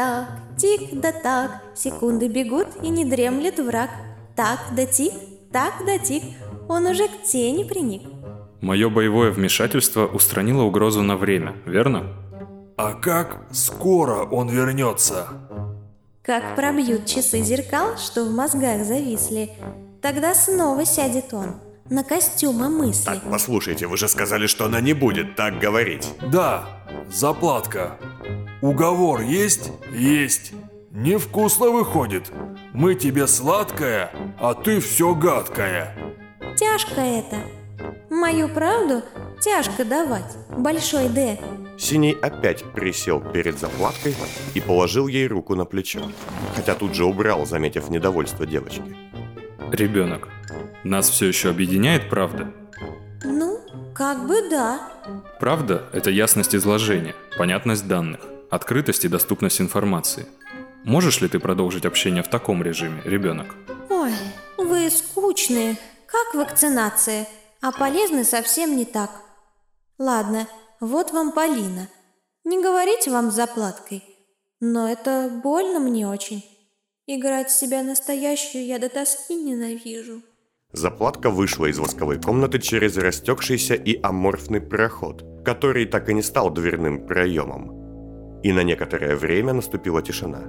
Так, 0.00 0.28
тик 0.56 0.98
да 0.98 1.12
так, 1.12 1.62
секунды 1.74 2.28
бегут 2.28 2.68
и 2.82 2.88
не 2.88 3.04
дремлет 3.04 3.58
враг. 3.58 3.90
Так 4.34 4.58
да 4.74 4.86
тик, 4.86 5.12
так 5.52 5.74
да 5.84 5.98
тик, 5.98 6.22
он 6.70 6.86
уже 6.86 7.06
к 7.06 7.24
тени 7.24 7.64
приник. 7.64 8.08
Мое 8.62 8.88
боевое 8.88 9.30
вмешательство 9.30 10.06
устранило 10.06 10.62
угрозу 10.62 11.02
на 11.02 11.18
время, 11.18 11.54
верно? 11.66 12.16
А 12.78 12.94
как 12.94 13.42
скоро 13.50 14.22
он 14.22 14.48
вернется? 14.48 15.28
Как 16.22 16.56
пробьют 16.56 17.04
часы 17.04 17.42
зеркал, 17.42 17.98
что 17.98 18.24
в 18.24 18.34
мозгах 18.34 18.86
зависли, 18.86 19.50
тогда 20.00 20.34
снова 20.34 20.86
сядет 20.86 21.34
он 21.34 21.56
на 21.90 22.04
костюмы 22.04 22.70
мысли. 22.70 23.04
Так, 23.04 23.20
послушайте, 23.30 23.86
вы 23.86 23.98
же 23.98 24.08
сказали, 24.08 24.46
что 24.46 24.64
она 24.64 24.80
не 24.80 24.94
будет 24.94 25.36
так 25.36 25.58
говорить. 25.58 26.08
Да, 26.32 26.64
заплатка. 27.12 27.98
Уговор 28.62 29.22
есть? 29.22 29.72
Есть. 29.92 30.52
Невкусно 30.90 31.70
выходит. 31.70 32.30
Мы 32.74 32.94
тебе 32.94 33.26
сладкое, 33.26 34.10
а 34.38 34.54
ты 34.54 34.80
все 34.80 35.14
гадкое. 35.14 35.96
Тяжко 36.56 37.00
это. 37.00 37.36
Мою 38.10 38.48
правду 38.48 39.02
тяжко 39.40 39.84
давать, 39.84 40.36
Большой 40.50 41.08
Д. 41.08 41.38
Синий 41.78 42.12
опять 42.20 42.62
присел 42.74 43.20
перед 43.20 43.58
заплаткой 43.58 44.14
и 44.52 44.60
положил 44.60 45.06
ей 45.06 45.26
руку 45.26 45.54
на 45.54 45.64
плечо, 45.64 46.02
хотя 46.54 46.74
тут 46.74 46.94
же 46.94 47.06
убрал, 47.06 47.46
заметив 47.46 47.88
недовольство 47.88 48.44
девочки. 48.44 48.82
Ребенок, 49.72 50.28
нас 50.84 51.08
все 51.08 51.26
еще 51.26 51.48
объединяет 51.48 52.10
правда? 52.10 52.52
Ну, 53.24 53.60
как 53.94 54.26
бы 54.26 54.50
да. 54.50 54.90
Правда– 55.38 55.84
это 55.92 56.10
ясность 56.10 56.54
изложения, 56.54 57.14
понятность 57.38 57.88
данных, 57.88 58.20
открытость 58.50 59.04
и 59.04 59.08
доступность 59.08 59.60
информации. 59.60 60.26
Можешь 60.84 61.20
ли 61.20 61.28
ты 61.28 61.38
продолжить 61.38 61.84
общение 61.84 62.22
в 62.22 62.28
таком 62.28 62.62
режиме, 62.62 63.02
ребенок? 63.04 63.54
Ой, 63.88 64.12
вы 64.56 64.90
скучные. 64.90 65.76
Как 66.06 66.34
вакцинация? 66.34 67.26
а 67.60 67.72
полезны 67.72 68.24
совсем 68.24 68.76
не 68.76 68.84
так. 68.84 69.10
Ладно, 69.98 70.48
вот 70.80 71.12
вам 71.12 71.32
Полина. 71.32 71.88
Не 72.44 72.62
говорите 72.62 73.10
вам 73.10 73.30
с 73.30 73.34
заплаткой, 73.34 74.02
но 74.60 74.88
это 74.88 75.30
больно 75.42 75.78
мне 75.78 76.08
очень. 76.08 76.44
Играть 77.06 77.50
себя 77.50 77.82
настоящую 77.82 78.64
я 78.64 78.78
до 78.78 78.88
тоски 78.88 79.34
ненавижу. 79.34 80.22
Заплатка 80.72 81.30
вышла 81.30 81.66
из 81.66 81.78
восковой 81.78 82.20
комнаты 82.20 82.60
через 82.60 82.96
растекшийся 82.96 83.74
и 83.74 84.00
аморфный 84.00 84.60
проход, 84.60 85.24
который 85.44 85.84
так 85.86 86.08
и 86.08 86.14
не 86.14 86.22
стал 86.22 86.50
дверным 86.50 87.06
проемом. 87.06 87.79
И 88.42 88.52
на 88.52 88.62
некоторое 88.62 89.16
время 89.16 89.52
наступила 89.52 90.02
тишина. 90.02 90.42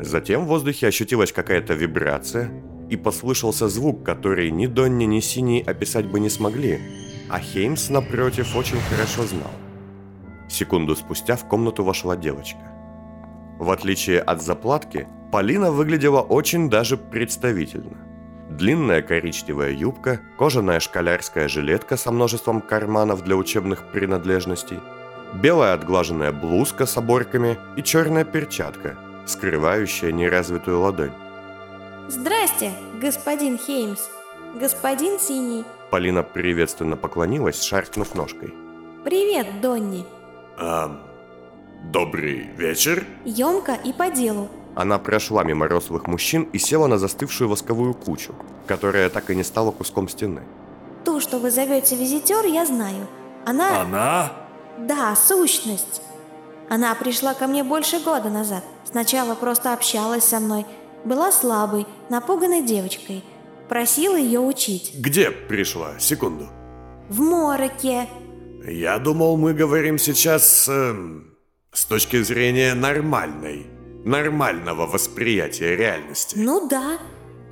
Затем 0.00 0.44
в 0.44 0.48
воздухе 0.48 0.88
ощутилась 0.88 1.32
какая-то 1.32 1.74
вибрация, 1.74 2.50
и 2.90 2.96
послышался 2.96 3.68
звук, 3.68 4.02
который 4.02 4.50
ни 4.50 4.66
Донни, 4.66 5.04
ни 5.04 5.20
Синий 5.20 5.62
описать 5.62 6.06
бы 6.06 6.20
не 6.20 6.30
смогли, 6.30 6.80
а 7.28 7.38
Хеймс, 7.38 7.90
напротив, 7.90 8.56
очень 8.56 8.80
хорошо 8.90 9.24
знал. 9.24 9.50
Секунду 10.48 10.96
спустя 10.96 11.36
в 11.36 11.46
комнату 11.46 11.84
вошла 11.84 12.16
девочка. 12.16 12.60
В 13.58 13.70
отличие 13.70 14.20
от 14.20 14.40
заплатки, 14.42 15.06
Полина 15.30 15.70
выглядела 15.70 16.22
очень 16.22 16.70
даже 16.70 16.96
представительно. 16.96 17.98
Длинная 18.48 19.02
коричневая 19.02 19.72
юбка, 19.72 20.20
кожаная 20.38 20.80
школярская 20.80 21.48
жилетка 21.48 21.98
со 21.98 22.10
множеством 22.10 22.62
карманов 22.62 23.22
для 23.22 23.36
учебных 23.36 23.92
принадлежностей, 23.92 24.78
белая 25.34 25.74
отглаженная 25.74 26.32
блузка 26.32 26.86
с 26.86 26.96
оборками 26.96 27.58
и 27.76 27.82
черная 27.82 28.24
перчатка, 28.24 28.96
скрывающая 29.26 30.12
неразвитую 30.12 30.80
ладонь. 30.80 31.12
Здрасте, 32.08 32.72
господин 33.00 33.58
Хеймс. 33.58 34.00
Господин 34.58 35.18
Синий. 35.18 35.64
Полина 35.90 36.22
приветственно 36.22 36.96
поклонилась, 36.96 37.62
шаркнув 37.62 38.14
ножкой. 38.14 38.54
Привет, 39.04 39.60
Донни. 39.60 40.04
А, 40.58 40.98
добрый 41.84 42.48
вечер. 42.56 43.04
Емко 43.24 43.74
и 43.84 43.92
по 43.92 44.10
делу. 44.10 44.48
Она 44.74 44.98
прошла 44.98 45.44
мимо 45.44 45.68
рослых 45.68 46.06
мужчин 46.06 46.44
и 46.52 46.58
села 46.58 46.86
на 46.86 46.98
застывшую 46.98 47.48
восковую 47.48 47.94
кучу, 47.94 48.34
которая 48.66 49.10
так 49.10 49.30
и 49.30 49.36
не 49.36 49.44
стала 49.44 49.70
куском 49.70 50.08
стены. 50.08 50.42
То, 51.04 51.20
что 51.20 51.38
вы 51.38 51.50
зовете 51.50 51.96
визитер, 51.96 52.44
я 52.46 52.64
знаю. 52.64 53.06
Она... 53.44 53.82
Она? 53.82 54.32
Да, 54.86 55.16
сущность. 55.16 56.02
Она 56.68 56.94
пришла 56.94 57.34
ко 57.34 57.46
мне 57.46 57.64
больше 57.64 57.98
года 58.00 58.28
назад. 58.28 58.62
Сначала 58.84 59.34
просто 59.34 59.72
общалась 59.72 60.24
со 60.24 60.38
мной. 60.40 60.66
Была 61.04 61.32
слабой, 61.32 61.86
напуганной 62.10 62.62
девочкой. 62.62 63.24
Просила 63.68 64.16
ее 64.16 64.40
учить. 64.40 64.92
Где 64.94 65.30
пришла? 65.30 65.98
Секунду. 65.98 66.48
В 67.08 67.20
мороке. 67.20 68.08
Я 68.66 68.98
думал, 68.98 69.36
мы 69.36 69.54
говорим 69.54 69.98
сейчас 69.98 70.68
эм, 70.68 71.36
с 71.72 71.84
точки 71.86 72.22
зрения 72.22 72.74
нормальной, 72.74 73.66
нормального 74.04 74.86
восприятия 74.86 75.76
реальности. 75.76 76.36
Ну 76.38 76.68
да, 76.68 76.98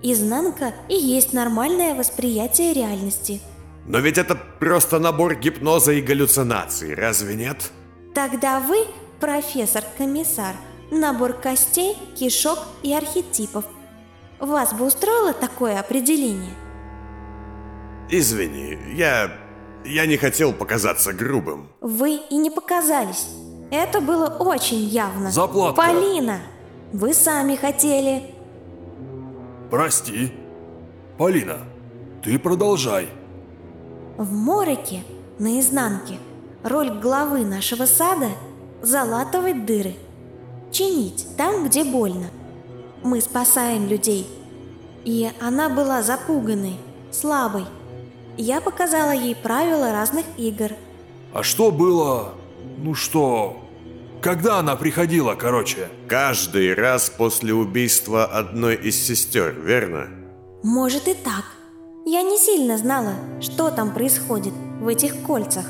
изнанка 0.02 0.74
и 0.88 0.94
есть 0.94 1.32
нормальное 1.32 1.94
восприятие 1.94 2.74
реальности. 2.74 3.40
Но 3.88 3.98
ведь 3.98 4.18
это 4.18 4.34
просто 4.34 4.98
набор 4.98 5.36
гипноза 5.36 5.92
и 5.92 6.00
галлюцинаций, 6.00 6.94
разве 6.94 7.36
нет? 7.36 7.70
Тогда 8.14 8.60
вы, 8.60 8.78
профессор-комиссар, 9.20 10.56
набор 10.90 11.34
костей, 11.34 11.96
кишок 12.18 12.58
и 12.82 12.92
архетипов. 12.92 13.64
Вас 14.40 14.72
бы 14.74 14.86
устроило 14.86 15.32
такое 15.32 15.78
определение? 15.78 16.54
Извини, 18.10 18.78
я... 18.94 19.32
я 19.84 20.06
не 20.06 20.16
хотел 20.16 20.52
показаться 20.52 21.12
грубым. 21.12 21.68
Вы 21.80 22.20
и 22.30 22.36
не 22.36 22.50
показались. 22.50 23.28
Это 23.70 24.00
было 24.00 24.26
очень 24.26 24.78
явно. 24.78 25.30
Заплатка. 25.30 25.82
Полина, 25.82 26.40
вы 26.92 27.14
сами 27.14 27.56
хотели. 27.56 28.34
Прости. 29.70 30.32
Полина, 31.18 31.58
ты 32.22 32.38
продолжай. 32.38 33.08
В 34.16 34.32
мороке, 34.32 35.02
наизнанке, 35.38 36.18
роль 36.62 36.90
главы 36.90 37.44
нашего 37.44 37.84
сада– 37.84 38.30
залатывать 38.82 39.66
дыры. 39.66 39.94
Чинить 40.70 41.26
там, 41.36 41.66
где 41.66 41.84
больно. 41.84 42.30
Мы 43.02 43.20
спасаем 43.20 43.88
людей. 43.88 44.26
И 45.04 45.30
она 45.40 45.68
была 45.68 46.02
запуганной, 46.02 46.76
слабой. 47.10 47.64
Я 48.36 48.60
показала 48.60 49.12
ей 49.12 49.34
правила 49.34 49.92
разных 49.92 50.24
игр. 50.36 50.72
А 51.32 51.42
что 51.42 51.70
было... 51.70 52.34
Ну 52.78 52.94
что... 52.94 53.62
Когда 54.22 54.58
она 54.58 54.76
приходила, 54.76 55.34
короче? 55.34 55.88
Каждый 56.08 56.74
раз 56.74 57.10
после 57.10 57.52
убийства 57.52 58.24
одной 58.24 58.74
из 58.74 58.96
сестер, 58.96 59.54
верно? 59.54 60.08
Может 60.62 61.06
и 61.06 61.14
так. 61.14 61.44
Я 62.08 62.22
не 62.22 62.38
сильно 62.38 62.78
знала, 62.78 63.14
что 63.40 63.68
там 63.72 63.92
происходит 63.92 64.54
в 64.80 64.86
этих 64.86 65.22
кольцах. 65.22 65.64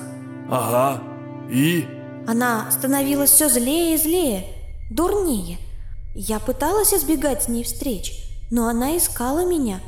Ага. 0.50 1.02
И? 1.50 1.88
Она 2.28 2.70
становилась 2.70 3.30
все 3.30 3.48
злее 3.48 3.94
и 3.94 3.96
злее, 3.96 4.44
дурнее. 4.90 5.56
Я 6.14 6.38
пыталась 6.38 6.92
избегать 6.92 7.44
с 7.44 7.48
ней 7.48 7.64
встреч, 7.64 8.12
но 8.50 8.68
она 8.68 8.98
искала 8.98 9.46
меня. 9.46 9.80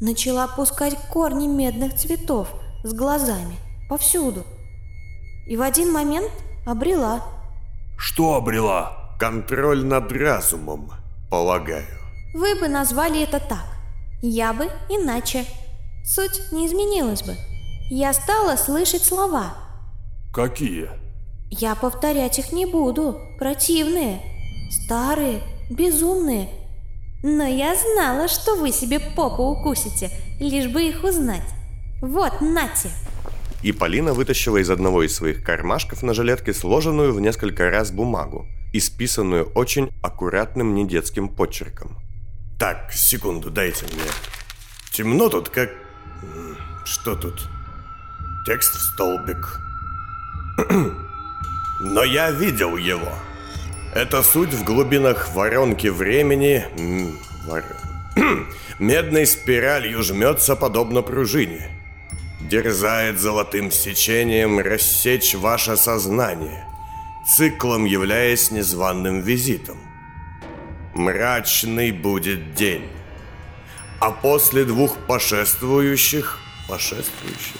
Начала 0.00 0.48
пускать 0.48 0.96
корни 1.10 1.46
медных 1.46 1.94
цветов 1.96 2.48
с 2.84 2.94
глазами 2.94 3.56
повсюду. 3.90 4.44
И 5.46 5.58
в 5.58 5.60
один 5.60 5.92
момент 5.92 6.32
обрела. 6.64 7.22
Что 7.98 8.36
обрела? 8.36 9.14
Контроль 9.18 9.84
над 9.84 10.10
разумом, 10.10 10.90
полагаю. 11.30 11.84
Вы 12.32 12.58
бы 12.58 12.68
назвали 12.68 13.22
это 13.22 13.40
так. 13.40 13.66
Я 14.22 14.54
бы 14.54 14.70
иначе. 14.88 15.44
Суть 16.04 16.52
не 16.52 16.66
изменилась 16.66 17.22
бы. 17.22 17.36
Я 17.90 18.12
стала 18.12 18.56
слышать 18.56 19.04
слова. 19.04 19.54
Какие? 20.32 20.88
Я 21.50 21.74
повторять 21.74 22.38
их 22.38 22.52
не 22.52 22.66
буду. 22.66 23.18
Противные, 23.38 24.20
старые, 24.70 25.42
безумные. 25.70 26.48
Но 27.22 27.44
я 27.44 27.76
знала, 27.76 28.28
что 28.28 28.56
вы 28.56 28.72
себе 28.72 28.98
попу 28.98 29.44
укусите, 29.44 30.10
лишь 30.40 30.68
бы 30.68 30.82
их 30.82 31.04
узнать. 31.04 31.48
Вот, 32.00 32.40
нате. 32.40 32.90
И 33.62 33.70
Полина 33.70 34.12
вытащила 34.12 34.56
из 34.56 34.70
одного 34.70 35.04
из 35.04 35.14
своих 35.14 35.44
кармашков 35.44 36.02
на 36.02 36.14
жилетке 36.14 36.52
сложенную 36.52 37.14
в 37.14 37.20
несколько 37.20 37.70
раз 37.70 37.92
бумагу, 37.92 38.46
исписанную 38.72 39.52
очень 39.54 39.90
аккуратным 40.02 40.74
недетским 40.74 41.28
почерком. 41.28 41.98
Так, 42.58 42.92
секунду, 42.92 43.50
дайте 43.50 43.84
мне. 43.84 44.10
Темно 44.90 45.28
тут, 45.28 45.48
как... 45.48 45.81
Что 46.84 47.14
тут? 47.14 47.48
Текст 48.46 48.74
в 48.74 48.80
столбик. 48.80 49.60
Но 51.80 52.04
я 52.04 52.30
видел 52.30 52.76
его. 52.76 53.12
Это 53.94 54.22
суть 54.22 54.54
в 54.54 54.64
глубинах 54.64 55.32
воронки 55.34 55.88
времени... 55.88 56.64
вор- 57.46 57.64
Медной 58.78 59.26
спиралью 59.26 60.02
жмется 60.02 60.56
подобно 60.56 61.02
пружине. 61.02 61.70
Дерзает 62.40 63.20
золотым 63.20 63.70
сечением 63.70 64.58
рассечь 64.58 65.34
ваше 65.34 65.76
сознание, 65.76 66.64
циклом 67.26 67.84
являясь 67.84 68.50
незваным 68.50 69.20
визитом. 69.20 69.78
Мрачный 70.94 71.92
будет 71.92 72.54
день. 72.54 72.88
А 74.02 74.10
после 74.10 74.64
двух 74.64 74.98
пошествующих... 75.06 76.40
Пошествующих? 76.68 77.54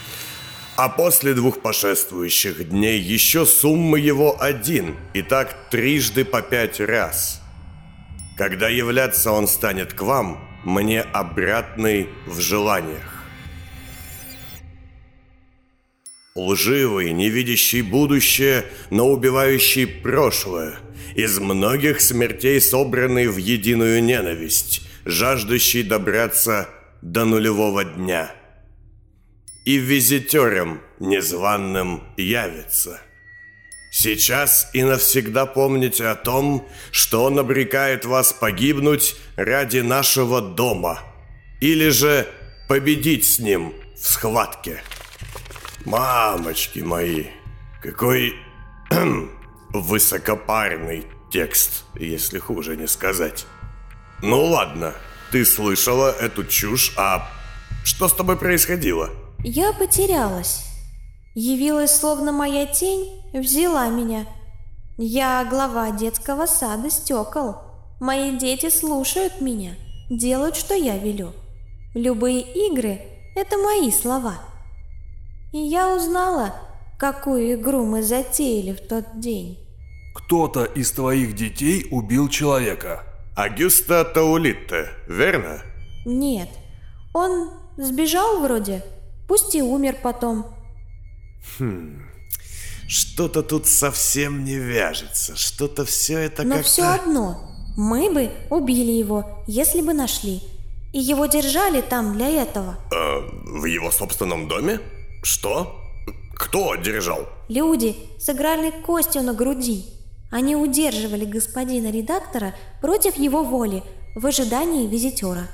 А 0.75 0.89
после 0.89 1.35
двух 1.35 1.63
пошествующих 1.63 2.69
дней 2.69 2.99
еще 2.99 3.47
сумма 3.47 3.97
его 3.97 4.43
один, 4.43 4.97
и 5.15 5.23
так 5.23 5.57
трижды 5.71 6.25
по 6.25 6.43
пять 6.43 6.81
раз. 6.81 7.41
Когда 8.37 8.69
являться 8.69 9.31
он 9.31 9.47
станет 9.47 9.93
к 9.93 10.03
вам, 10.03 10.45
мне 10.65 11.03
обратный 11.03 12.09
в 12.27 12.41
желаниях. 12.41 13.23
Лживый, 16.35 17.13
не 17.13 17.31
видящий 17.31 17.83
будущее, 17.83 18.65
но 18.91 19.09
убивающий 19.13 19.87
прошлое, 19.87 20.75
из 21.15 21.39
многих 21.39 22.01
смертей 22.01 22.61
собранный 22.61 23.29
в 23.29 23.37
единую 23.37 24.03
ненависть, 24.03 24.89
жаждущий 25.05 25.83
добраться 25.83 26.69
до 27.03 27.25
нулевого 27.25 27.85
дня. 27.85 28.35
И 29.65 29.77
визитером 29.77 30.81
незваным 30.99 32.03
явится. 32.17 33.01
Сейчас 33.93 34.71
и 34.73 34.83
навсегда 34.83 35.45
помните 35.45 36.07
о 36.07 36.15
том, 36.15 36.67
что 36.91 37.25
он 37.25 37.39
обрекает 37.39 38.07
вас 38.07 38.33
погибнуть 38.33 39.17
ради 39.37 39.79
нашего 39.81 40.41
дома, 40.41 41.01
или 41.61 41.91
же 41.91 42.27
победить 42.69 43.27
с 43.27 43.39
ним 43.39 43.75
в 43.95 44.07
схватке. 44.07 44.83
Мамочки 45.85 46.79
мои, 46.79 47.27
какой 47.83 48.35
высокопарный 49.75 51.05
текст, 51.31 51.85
если 51.95 52.39
хуже 52.39 52.77
не 52.77 52.89
сказать. 52.89 53.47
Ну 54.23 54.45
ладно, 54.45 54.95
ты 55.33 55.45
слышала 55.45 56.13
эту 56.13 56.45
чушь, 56.45 56.95
а 56.97 57.29
что 57.83 58.07
с 58.07 58.13
тобой 58.13 58.37
происходило? 58.37 59.11
Я 59.43 59.73
потерялась. 59.73 60.65
Явилась 61.35 61.97
словно 61.97 62.31
моя 62.31 62.67
тень, 62.67 63.21
взяла 63.33 63.89
меня. 63.89 64.27
Я 64.97 65.45
глава 65.51 65.91
детского 65.91 66.47
сада 66.47 66.89
стекол. 66.89 67.57
Мои 67.99 68.39
дети 68.39 68.71
слушают 68.71 69.41
меня, 69.41 69.75
делают, 70.09 70.55
что 70.55 70.75
я 70.75 70.99
велю. 70.99 71.33
Любые 71.95 72.43
игры— 72.43 73.01
это 73.35 73.59
мои 73.59 73.91
слова. 73.91 74.37
И 75.53 75.59
я 75.59 75.93
узнала, 75.97 76.55
какую 76.97 77.55
игру 77.55 77.85
мы 77.85 78.05
затеяли 78.05 78.73
в 78.73 78.87
тот 78.87 79.19
день. 79.19 79.59
Кто-то 80.15 80.65
из 80.65 80.93
твоих 80.93 81.35
детей 81.35 81.89
убил 81.91 82.29
человека. 82.29 83.05
Агюста 83.35 84.05
Таулитте, 84.05 84.91
верно? 85.09 85.63
Нет, 86.05 86.51
он 87.15 87.51
сбежал 87.79 88.41
вроде, 88.41 88.85
пусть 89.27 89.55
и 89.55 89.63
умер 89.63 89.97
потом. 90.03 90.47
Что-то 92.87 93.43
тут 93.43 93.67
совсем 93.67 94.45
не 94.45 94.57
вяжется, 94.57 95.35
что-то 95.35 95.87
все 95.87 96.19
это 96.19 96.43
Но 96.43 96.57
как-то... 96.57 96.69
все 96.69 96.83
одно, 96.83 97.41
мы 97.75 98.13
бы 98.13 98.31
убили 98.51 98.93
его, 98.93 99.43
если 99.47 99.81
бы 99.81 99.95
нашли. 99.95 100.43
И 100.93 100.99
его 100.99 101.25
держали 101.25 101.81
там 101.81 102.15
для 102.15 102.29
этого. 102.29 102.77
Э, 102.93 103.21
в 103.61 103.65
его 103.65 103.91
собственном 103.91 104.47
доме? 104.47 104.79
Что? 105.23 105.75
Кто 106.35 106.75
держал? 106.77 107.27
Люди 107.49 107.97
с 108.19 108.29
игральной 108.29 108.73
костью 108.73 109.23
на 109.23 109.33
груди. 109.33 109.87
Они 110.33 110.57
удерживали 110.57 111.27
господина 111.27 111.91
редактора 111.91 112.55
против 112.81 113.17
его 113.17 113.45
воли 113.45 113.83
в 114.17 114.27
ожидании 114.27 114.87
визитера. 114.87 115.47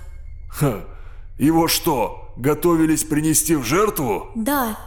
Ха. 0.49 0.85
Его 1.37 1.67
что, 1.67 2.33
готовились 2.37 3.03
принести 3.05 3.57
в 3.57 3.65
жертву? 3.65 4.29
Да, 4.35 4.79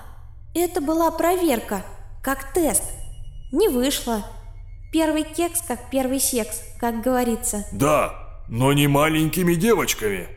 Это 0.54 0.82
была 0.82 1.12
проверка, 1.12 1.84
как 2.24 2.54
тест. 2.54 2.84
Не 3.52 3.68
вышло. 3.70 4.26
Первый 4.92 5.24
кекс, 5.24 5.62
как 5.62 5.90
первый 5.90 6.20
секс, 6.20 6.62
как 6.80 7.02
говорится. 7.02 7.66
Да, 7.72 8.14
но 8.50 8.74
не 8.74 8.88
маленькими 8.88 9.56
девочками. 9.56 10.28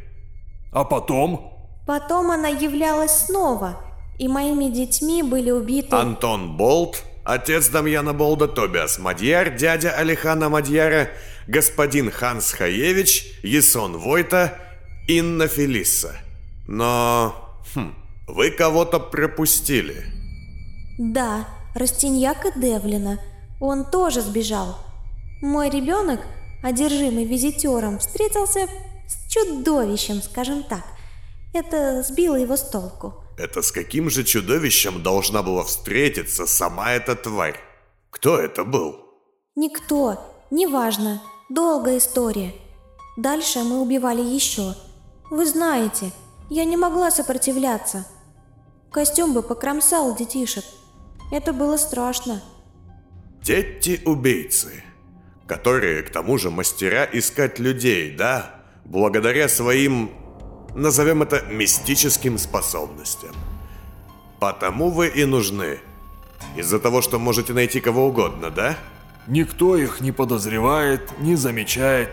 А 0.72 0.84
потом? 0.84 1.52
Потом 1.86 2.30
она 2.30 2.48
являлась 2.48 3.26
снова, 3.26 3.80
и 4.18 4.28
моими 4.28 4.66
детьми 4.66 5.22
были 5.22 5.50
убиты... 5.50 5.94
Антон 5.94 6.56
Болт, 6.56 7.04
отец 7.24 7.68
Дамьяна 7.68 8.12
Болда, 8.12 8.48
Тобиас 8.48 8.98
Мадьяр, 8.98 9.50
дядя 9.50 9.90
Алихана 9.92 10.48
Мадьяра, 10.48 11.10
господин 11.46 12.10
Ханс 12.10 12.52
Хаевич, 12.52 13.38
Есон 13.42 13.98
Войта, 13.98 14.58
Инна 15.08 15.48
Фелисса. 15.48 16.16
Но... 16.66 17.34
Хм, 17.74 17.94
вы 18.26 18.50
кого-то 18.50 19.00
пропустили. 19.00 20.04
Да, 20.98 21.48
Растиньяка 21.74 22.52
Девлина. 22.54 23.18
Он 23.60 23.84
тоже 23.90 24.20
сбежал. 24.20 24.78
Мой 25.42 25.68
ребенок, 25.68 26.20
одержимый 26.62 27.24
визитером, 27.24 27.98
встретился 27.98 28.68
с 29.06 29.30
чудовищем, 29.30 30.22
скажем 30.22 30.62
так. 30.62 30.84
Это 31.52 32.02
сбило 32.02 32.36
его 32.36 32.56
с 32.56 32.68
толку. 32.68 33.23
Это 33.36 33.62
с 33.62 33.72
каким 33.72 34.10
же 34.10 34.24
чудовищем 34.24 35.02
должна 35.02 35.42
была 35.42 35.64
встретиться 35.64 36.46
сама 36.46 36.92
эта 36.92 37.16
тварь? 37.16 37.58
Кто 38.10 38.38
это 38.38 38.64
был? 38.64 38.96
Никто, 39.56 40.20
неважно. 40.50 41.20
Долгая 41.48 41.98
история. 41.98 42.54
Дальше 43.16 43.60
мы 43.60 43.80
убивали 43.80 44.22
еще. 44.22 44.74
Вы 45.30 45.46
знаете, 45.46 46.12
я 46.48 46.64
не 46.64 46.76
могла 46.76 47.10
сопротивляться. 47.10 48.06
Костюм 48.90 49.34
бы 49.34 49.42
покромсал 49.42 50.14
детишек. 50.16 50.64
Это 51.32 51.52
было 51.52 51.76
страшно. 51.76 52.42
Дети-убийцы, 53.42 54.84
которые, 55.46 56.02
к 56.02 56.10
тому 56.10 56.38
же, 56.38 56.50
мастера 56.50 57.04
искать 57.12 57.58
людей, 57.58 58.14
да? 58.16 58.62
Благодаря 58.84 59.48
своим, 59.48 60.10
назовем 60.74 61.22
это, 61.22 61.42
мистическим 61.50 62.38
способностям. 62.38 63.34
Потому 64.40 64.90
вы 64.90 65.08
и 65.08 65.24
нужны. 65.24 65.78
Из-за 66.56 66.78
того, 66.78 67.02
что 67.02 67.18
можете 67.18 67.52
найти 67.52 67.80
кого 67.80 68.08
угодно, 68.08 68.50
да? 68.50 68.76
Никто 69.26 69.76
их 69.76 70.00
не 70.00 70.12
подозревает, 70.12 71.18
не 71.20 71.36
замечает. 71.36 72.10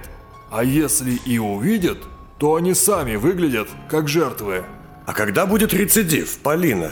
А 0.49 0.63
если 0.63 1.13
и 1.25 1.37
увидят, 1.39 1.97
то 2.37 2.55
они 2.55 2.73
сами 2.73 3.15
выглядят 3.15 3.67
как 3.89 4.07
жертвы. 4.07 4.63
А 5.05 5.13
когда 5.13 5.45
будет 5.45 5.73
рецидив, 5.73 6.37
Полина? 6.39 6.91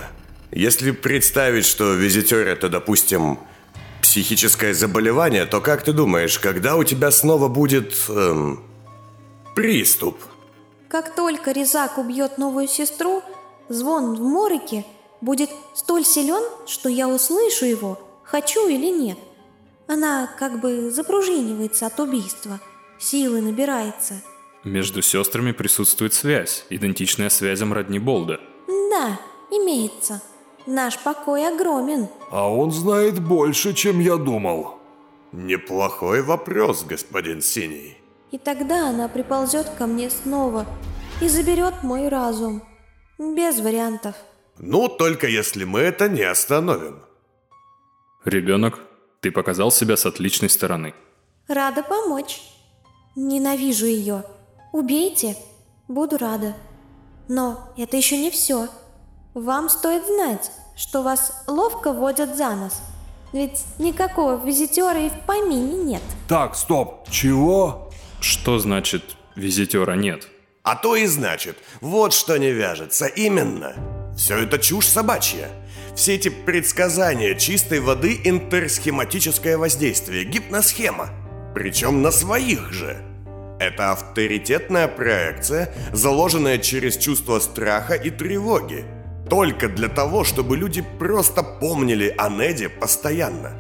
Если 0.52 0.92
представить, 0.92 1.66
что 1.66 1.94
визитер 1.94 2.48
это, 2.48 2.70
допустим, 2.70 3.40
психическое 4.02 4.74
заболевание, 4.74 5.46
то 5.46 5.62
как 5.62 5.84
ты 5.84 5.94
думаешь, 5.94 6.40
когда 6.40 6.76
у 6.76 6.84
тебя 6.84 7.12
снова 7.12 7.48
будет 7.48 7.94
эм, 8.10 8.64
приступ? 9.56 10.18
Как 10.90 11.14
только 11.14 11.52
Резак 11.52 12.00
убьет 12.00 12.40
новую 12.40 12.68
сестру, 12.68 13.22
звон 13.70 14.16
в 14.16 14.22
мороке 14.22 14.86
будет 15.22 15.52
столь 15.76 16.04
силен, 16.04 16.44
что 16.66 16.90
я 16.90 17.08
услышу 17.08 17.66
его, 17.66 18.00
хочу 18.24 18.68
или 18.68 18.88
нет. 18.88 19.20
Она 19.86 20.28
как 20.40 20.60
бы 20.60 20.90
запружинивается 20.90 21.86
от 21.86 22.00
убийства, 22.00 22.60
силы 22.98 23.40
набирается. 23.40 24.16
Между 24.64 25.04
сестрами 25.04 25.52
присутствует 25.52 26.16
связь, 26.16 26.66
идентичная 26.72 27.30
связям 27.30 27.72
родни 27.72 28.00
Болда. 28.00 28.40
Да, 28.68 29.20
имеется. 29.52 30.24
Наш 30.66 30.98
покой 30.98 31.48
огромен. 31.48 32.08
А 32.32 32.52
он 32.52 32.72
знает 32.72 33.22
больше, 33.22 33.74
чем 33.74 34.00
я 34.00 34.18
думал. 34.18 34.80
Неплохой 35.32 36.24
вопрос, 36.24 36.84
господин 36.84 37.42
Синий. 37.42 37.99
И 38.32 38.38
тогда 38.38 38.90
она 38.90 39.08
приползет 39.08 39.70
ко 39.78 39.88
мне 39.88 40.10
снова 40.10 40.66
и 41.22 41.28
заберет 41.28 41.84
мой 41.84 42.08
разум. 42.10 42.64
Без 43.18 43.60
вариантов. 43.60 44.16
Ну, 44.58 44.88
только 44.88 45.28
если 45.28 45.64
мы 45.64 45.80
это 45.80 46.08
не 46.08 46.22
остановим. 46.22 47.02
Ребенок, 48.24 48.80
ты 49.22 49.32
показал 49.32 49.72
себя 49.72 49.98
с 49.98 50.06
отличной 50.06 50.50
стороны. 50.50 50.94
Рада 51.48 51.84
помочь. 51.84 52.42
Ненавижу 53.16 53.86
ее. 53.86 54.24
Убейте. 54.72 55.36
Буду 55.88 56.18
рада. 56.18 56.56
Но 57.28 57.74
это 57.78 57.98
еще 57.98 58.18
не 58.18 58.30
все. 58.30 58.68
Вам 59.34 59.70
стоит 59.70 60.06
знать, 60.06 60.52
что 60.76 61.02
вас 61.02 61.44
ловко 61.48 61.92
водят 61.92 62.38
за 62.38 62.56
нос. 62.56 62.82
Ведь 63.34 63.64
никакого 63.78 64.44
визитера 64.44 65.00
и 65.00 65.10
в 65.10 65.26
помине 65.26 65.84
нет. 65.84 66.02
Так, 66.28 66.56
стоп. 66.56 67.08
Чего? 67.10 67.89
Что 68.22 68.60
значит 68.60 69.16
визитера 69.36 69.94
нет? 69.94 70.28
А 70.64 70.76
то 70.76 70.96
и 70.96 71.06
значит, 71.06 71.58
вот 71.82 72.14
что 72.14 72.38
не 72.38 72.52
вяжется, 72.52 73.08
именно. 73.08 73.76
Все 74.16 74.38
это 74.40 74.60
чушь 74.60 74.88
собачья. 74.88 75.50
Все 75.96 76.16
эти 76.16 76.30
предсказания 76.30 77.36
чистой 77.36 77.80
воды 77.80 78.20
интерсхематическое 78.24 79.58
воздействие, 79.58 80.26
гипносхема. 80.26 81.10
Причем 81.56 82.02
на 82.02 82.12
своих 82.12 82.72
же. 82.72 82.98
Это 83.60 83.92
авторитетная 83.92 84.88
проекция, 84.88 85.74
заложенная 85.92 86.58
через 86.58 86.98
чувство 86.98 87.40
страха 87.40 87.96
и 87.96 88.10
тревоги. 88.10 88.86
Только 89.30 89.68
для 89.68 89.90
того, 89.90 90.24
чтобы 90.24 90.56
люди 90.58 90.84
просто 90.98 91.44
помнили 91.44 92.14
о 92.18 92.30
Неде 92.30 92.70
постоянно. 92.70 93.54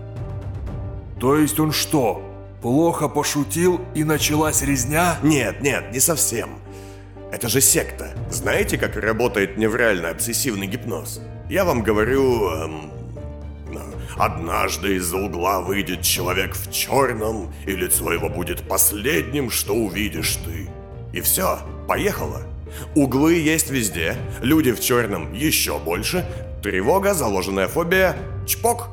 То 1.19 1.37
есть 1.37 1.59
он 1.59 1.71
что, 1.71 2.28
плохо 2.61 3.07
пошутил 3.07 3.81
и 3.95 4.03
началась 4.03 4.61
резня? 4.61 5.17
Нет, 5.23 5.61
нет, 5.61 5.91
не 5.91 5.99
совсем. 5.99 6.59
Это 7.31 7.47
же 7.47 7.61
секта. 7.61 8.13
Знаете, 8.31 8.77
как 8.77 8.95
работает 8.95 9.57
неврально-обсессивный 9.57 10.67
гипноз? 10.67 11.21
Я 11.49 11.65
вам 11.65 11.83
говорю... 11.83 12.49
Эм, 12.49 12.91
однажды 14.19 14.95
из-за 14.95 15.17
угла 15.17 15.61
выйдет 15.61 16.01
человек 16.01 16.53
в 16.53 16.71
черном, 16.71 17.53
и 17.65 17.71
лицо 17.71 18.11
его 18.11 18.29
будет 18.29 18.67
последним, 18.67 19.49
что 19.49 19.73
увидишь 19.73 20.37
ты. 20.45 20.69
И 21.13 21.21
все, 21.21 21.59
поехало. 21.87 22.41
Углы 22.95 23.35
есть 23.35 23.71
везде, 23.71 24.15
люди 24.41 24.71
в 24.71 24.79
черном 24.79 25.33
еще 25.33 25.79
больше, 25.79 26.25
тревога, 26.61 27.13
заложенная 27.13 27.67
фобия, 27.67 28.15
чпок. 28.45 28.89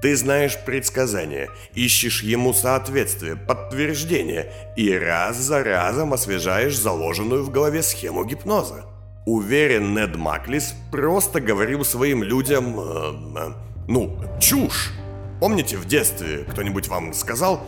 Ты 0.00 0.16
знаешь 0.16 0.58
предсказание, 0.64 1.50
ищешь 1.74 2.22
ему 2.22 2.54
соответствие, 2.54 3.36
подтверждение 3.36 4.50
и 4.74 4.92
раз 4.96 5.36
за 5.36 5.62
разом 5.62 6.14
освежаешь 6.14 6.78
заложенную 6.78 7.44
в 7.44 7.50
голове 7.50 7.82
схему 7.82 8.24
гипноза. 8.24 8.86
Уверен, 9.26 9.94
Нед 9.94 10.16
Маклис 10.16 10.74
просто 10.90 11.40
говорил 11.40 11.84
своим 11.84 12.22
людям, 12.22 12.80
э, 12.80 13.12
э, 13.36 13.52
ну, 13.88 14.18
чушь. 14.40 14.92
Помните, 15.38 15.76
в 15.76 15.84
детстве 15.84 16.46
кто-нибудь 16.48 16.88
вам 16.88 17.12
сказал, 17.12 17.62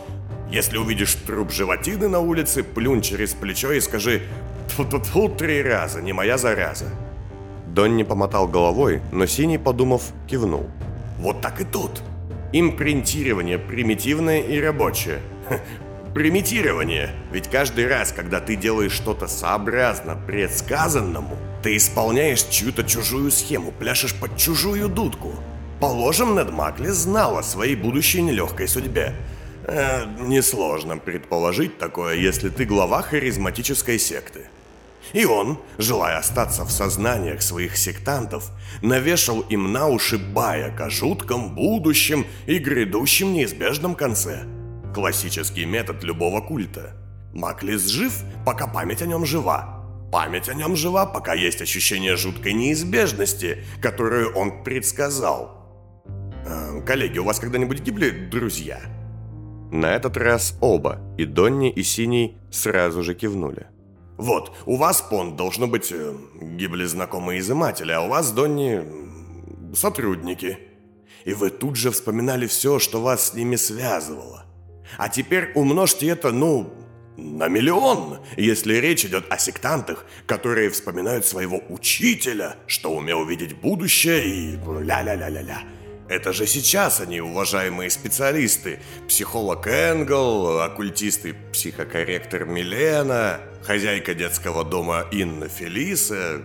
если 0.49 0.77
увидишь 0.77 1.13
труп 1.13 1.51
животины 1.51 2.07
на 2.07 2.19
улице, 2.19 2.63
плюнь 2.63 3.01
через 3.01 3.33
плечо 3.33 3.71
и 3.71 3.79
скажи 3.79 4.23
Тьфу-тьфу, 4.69 5.29
три 5.29 5.61
раза, 5.61 6.01
не 6.01 6.13
моя 6.13 6.39
зараза. 6.39 6.85
Донни 7.67 8.01
помотал 8.01 8.47
головой, 8.47 9.01
но 9.11 9.27
Синий, 9.27 9.59
подумав, 9.59 10.11
кивнул. 10.27 10.67
Вот 11.19 11.41
так 11.41 11.61
и 11.61 11.63
тут. 11.63 12.01
Импринтирование 12.55 13.57
примитивное 13.57 14.39
и 14.39 14.59
рабочее. 14.61 15.21
Примитирование. 16.13 17.09
Ведь 17.31 17.49
каждый 17.49 17.87
раз, 17.87 18.11
когда 18.11 18.39
ты 18.39 18.55
делаешь 18.55 18.91
что-то 18.91 19.27
сообразно 19.27 20.15
предсказанному, 20.15 21.35
ты 21.63 21.75
исполняешь 21.75 22.43
чью-то 22.43 22.83
чужую 22.83 23.31
схему, 23.31 23.71
пляшешь 23.71 24.13
под 24.13 24.37
чужую 24.37 24.87
дудку. 24.87 25.33
Положим, 25.79 26.35
Нед 26.35 26.51
Макли 26.51 26.89
знал 26.89 27.39
о 27.39 27.43
своей 27.43 27.75
будущей 27.75 28.21
нелегкой 28.21 28.67
судьбе. 28.67 29.15
Э, 29.65 30.05
несложно 30.19 30.99
предположить 30.99 31.79
такое, 31.79 32.13
если 32.15 32.49
ты 32.49 32.65
глава 32.65 33.01
харизматической 33.01 33.97
секты. 33.97 34.41
И 35.11 35.25
он, 35.25 35.59
желая 35.77 36.17
остаться 36.17 36.63
в 36.63 36.71
сознаниях 36.71 37.41
своих 37.41 37.75
сектантов, 37.75 38.51
навешал 38.81 39.41
им 39.41 39.71
на 39.71 39.87
уши 39.87 40.17
баек 40.17 40.79
о 40.79 40.89
жутком 40.89 41.53
будущем 41.53 42.25
и 42.45 42.57
грядущем 42.57 43.33
неизбежном 43.33 43.95
конце. 43.95 44.45
Классический 44.93 45.65
метод 45.65 46.03
любого 46.03 46.39
культа. 46.39 46.95
Маклис 47.33 47.87
жив, 47.87 48.13
пока 48.45 48.67
память 48.67 49.01
о 49.01 49.05
нем 49.05 49.25
жива. 49.25 49.83
Память 50.11 50.47
о 50.47 50.53
нем 50.53 50.75
жива, 50.75 51.07
пока 51.07 51.33
есть 51.33 51.61
ощущение 51.61 52.15
жуткой 52.15 52.53
неизбежности, 52.53 53.63
которую 53.81 54.33
он 54.35 54.63
предсказал. 54.63 55.63
Э, 56.45 56.81
коллеги, 56.85 57.17
у 57.17 57.23
вас 57.23 57.39
когда-нибудь 57.39 57.81
гибли 57.81 58.09
друзья? 58.09 58.79
На 59.71 59.87
этот 59.95 60.17
раз 60.17 60.55
оба, 60.61 60.99
и 61.17 61.25
Донни, 61.25 61.71
и 61.71 61.81
Синий, 61.81 62.37
сразу 62.51 63.01
же 63.01 63.15
кивнули. 63.15 63.72
Вот, 64.23 64.55
у 64.65 64.77
вас, 64.77 65.01
Пон, 65.01 65.35
должно 65.35 65.67
быть, 65.67 65.91
э, 65.91 66.15
гибли 66.41 66.85
знакомые 66.85 67.41
изыматели, 67.41 67.91
а 67.91 67.99
у 67.99 68.07
вас, 68.07 68.31
Донни, 68.31 68.81
сотрудники. 69.75 70.59
И 71.25 71.33
вы 71.33 71.49
тут 71.49 71.75
же 71.75 71.91
вспоминали 71.91 72.47
все, 72.47 72.79
что 72.79 73.01
вас 73.01 73.31
с 73.31 73.33
ними 73.33 73.57
связывало. 73.57 74.45
А 74.97 75.09
теперь 75.09 75.51
умножьте 75.55 76.07
это, 76.07 76.31
ну, 76.31 76.73
на 77.17 77.49
миллион, 77.49 78.19
если 78.37 78.75
речь 78.75 79.03
идет 79.03 79.25
о 79.29 79.37
сектантах, 79.37 80.05
которые 80.25 80.69
вспоминают 80.69 81.25
своего 81.25 81.61
учителя, 81.67 82.55
что 82.65 82.95
умел 82.95 83.25
видеть 83.25 83.57
будущее 83.59 84.23
и 84.25 84.51
ля-ля-ля-ля-ля. 84.55 85.63
Это 86.09 86.33
же 86.33 86.45
сейчас 86.47 86.99
они, 86.99 87.21
уважаемые 87.21 87.89
специалисты. 87.89 88.79
Психолог 89.07 89.67
Энгл, 89.67 90.59
оккультисты, 90.59 91.35
психокорректор 91.53 92.45
Милена, 92.45 93.39
хозяйка 93.63 94.13
детского 94.13 94.65
дома 94.65 95.05
Инна 95.11 95.47
Фелиса. 95.47 96.41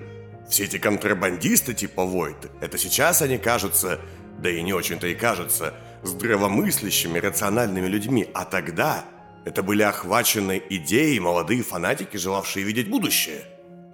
Все 0.49 0.65
эти 0.65 0.79
контрабандисты 0.79 1.75
типа 1.75 2.05
Войт, 2.05 2.51
это 2.61 2.79
сейчас 2.79 3.21
они 3.21 3.37
кажутся, 3.37 4.01
да 4.39 4.49
и 4.49 4.63
не 4.63 4.73
очень-то 4.73 5.07
и 5.09 5.15
кажутся, 5.15 5.75
здравомыслящими, 6.05 7.19
рациональными 7.19 7.87
людьми. 7.87 8.31
А 8.33 8.45
тогда 8.45 9.05
это 9.45 9.63
были 9.63 9.83
охвачены 9.83 10.63
идеей 10.71 11.19
молодые 11.21 11.63
фанатики, 11.63 12.17
желавшие 12.17 12.65
видеть 12.65 12.89
будущее. 12.89 13.45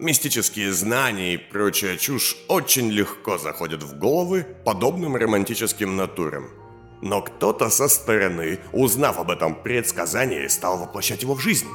Мистические 0.01 0.73
знания 0.73 1.35
и 1.35 1.37
прочая 1.37 1.97
чушь 1.97 2.37
очень 2.49 2.91
легко 2.91 3.39
заходят 3.39 3.85
в 3.85 3.97
головы 3.97 4.45
подобным 4.65 5.15
романтическим 5.15 5.95
натурам. 5.97 6.51
Но 7.01 7.23
кто-то 7.23 7.71
со 7.71 7.87
стороны, 7.87 8.59
узнав 8.73 9.21
об 9.21 9.31
этом 9.31 9.55
предсказании, 9.55 10.49
стал 10.49 10.79
воплощать 10.79 11.23
его 11.23 11.35
в 11.35 11.41
жизнь. 11.41 11.69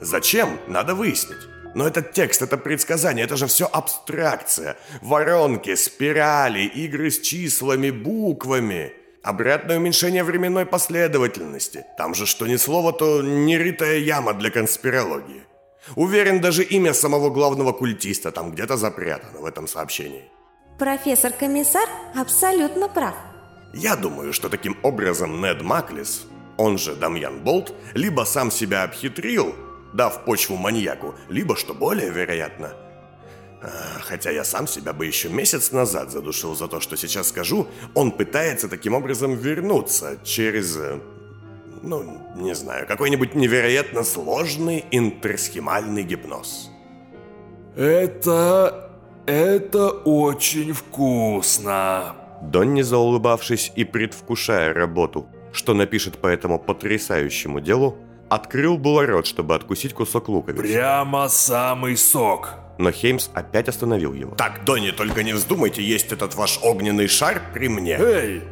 Зачем? 0.00 0.60
Надо 0.68 0.94
выяснить. 0.94 1.48
Но 1.74 1.86
этот 1.86 2.12
текст, 2.12 2.42
это 2.42 2.56
предсказание, 2.56 3.24
это 3.24 3.36
же 3.36 3.46
все 3.48 3.66
абстракция. 3.66 4.76
Воронки, 5.00 5.74
спирали, 5.74 6.60
игры 6.60 7.10
с 7.10 7.20
числами, 7.20 7.90
буквами. 7.90 8.92
Обратное 9.24 9.78
уменьшение 9.78 10.22
временной 10.22 10.66
последовательности. 10.66 11.84
Там 11.96 12.14
же 12.14 12.26
что 12.26 12.46
ни 12.46 12.56
слово, 12.56 12.92
то 12.92 13.22
неритая 13.22 13.98
яма 13.98 14.34
для 14.34 14.50
конспирологии. 14.50 15.42
Уверен, 15.96 16.40
даже 16.40 16.62
имя 16.62 16.94
самого 16.94 17.30
главного 17.30 17.72
культиста 17.72 18.30
там 18.30 18.52
где-то 18.52 18.76
запрятано 18.76 19.40
в 19.40 19.46
этом 19.46 19.68
сообщении. 19.68 20.24
Профессор-комиссар 20.78 21.88
абсолютно 22.14 22.88
прав. 22.88 23.14
Я 23.74 23.96
думаю, 23.96 24.32
что 24.32 24.48
таким 24.48 24.76
образом 24.82 25.40
Нед 25.40 25.62
Маклис, 25.62 26.26
он 26.56 26.78
же 26.78 26.94
Дамьян 26.94 27.40
Болт, 27.40 27.74
либо 27.94 28.24
сам 28.24 28.50
себя 28.50 28.84
обхитрил, 28.84 29.54
дав 29.94 30.24
почву 30.24 30.56
маньяку, 30.56 31.14
либо, 31.28 31.56
что 31.56 31.74
более 31.74 32.10
вероятно, 32.10 32.72
а, 33.62 34.00
Хотя 34.00 34.30
я 34.30 34.44
сам 34.44 34.66
себя 34.66 34.92
бы 34.92 35.06
еще 35.06 35.28
месяц 35.28 35.70
назад 35.70 36.10
задушил 36.10 36.56
за 36.56 36.66
то, 36.66 36.80
что 36.80 36.96
сейчас 36.96 37.28
скажу, 37.28 37.68
он 37.94 38.10
пытается 38.10 38.68
таким 38.68 38.94
образом 38.94 39.36
вернуться 39.36 40.18
через, 40.24 40.76
э, 40.76 41.00
ну, 41.82 42.04
не 42.36 42.54
знаю, 42.54 42.86
какой-нибудь 42.86 43.34
невероятно 43.34 44.04
сложный 44.04 44.84
интерсхемальный 44.90 46.02
гипноз. 46.02 46.70
Это... 47.76 48.90
это 49.26 49.90
очень 49.90 50.72
вкусно. 50.72 52.16
Донни, 52.42 52.82
заулыбавшись 52.82 53.72
и 53.76 53.84
предвкушая 53.84 54.74
работу, 54.74 55.26
что 55.52 55.74
напишет 55.74 56.18
по 56.18 56.26
этому 56.26 56.58
потрясающему 56.58 57.60
делу, 57.60 57.96
открыл 58.28 58.78
было 58.78 59.06
рот, 59.06 59.26
чтобы 59.26 59.54
откусить 59.54 59.94
кусок 59.94 60.28
луковицы. 60.28 60.62
Прямо 60.62 61.28
самый 61.28 61.96
сок. 61.96 62.54
Но 62.78 62.90
Хеймс 62.90 63.30
опять 63.34 63.68
остановил 63.68 64.12
его. 64.14 64.34
Так, 64.34 64.64
Донни, 64.64 64.90
только 64.90 65.22
не 65.22 65.34
вздумайте 65.34 65.82
есть 65.82 66.10
этот 66.10 66.34
ваш 66.34 66.58
огненный 66.62 67.06
шар 67.06 67.42
при 67.52 67.68
мне. 67.68 67.96
Эй, 67.98 68.42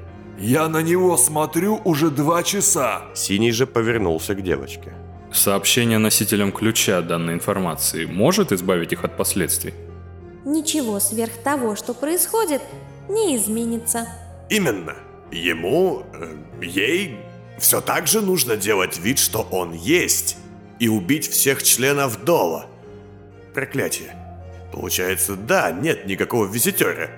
я 0.40 0.68
на 0.68 0.83
него 0.83 1.16
смотрю 1.16 1.81
уже 1.85 2.11
два 2.11 2.42
часа. 2.42 3.03
Синий 3.14 3.53
же 3.53 3.66
повернулся 3.66 4.35
к 4.35 4.42
девочке. 4.42 4.94
Сообщение 5.33 5.98
носителям 5.98 6.50
ключа 6.50 7.03
данной 7.03 7.35
информации 7.35 8.07
может 8.07 8.50
избавить 8.50 8.92
их 8.92 9.05
от 9.05 9.16
последствий? 9.16 9.74
Ничего 10.44 10.98
сверх 10.98 11.33
того, 11.44 11.76
что 11.76 11.94
происходит, 11.94 12.62
не 13.09 13.37
изменится. 13.37 14.09
Именно. 14.48 14.96
Ему, 15.31 16.03
э, 16.14 16.35
ей, 16.62 17.18
все 17.59 17.81
так 17.81 18.09
же 18.09 18.20
нужно 18.20 18.57
делать 18.57 18.98
вид, 18.98 19.18
что 19.18 19.46
он 19.53 19.72
есть, 19.72 20.37
и 20.81 20.88
убить 20.88 21.29
всех 21.29 21.62
членов 21.62 22.24
Дола. 22.24 22.66
Проклятие. 23.55 24.16
Получается, 24.72 25.37
да, 25.37 25.70
нет 25.70 26.07
никакого 26.07 26.46
визитера. 26.46 27.11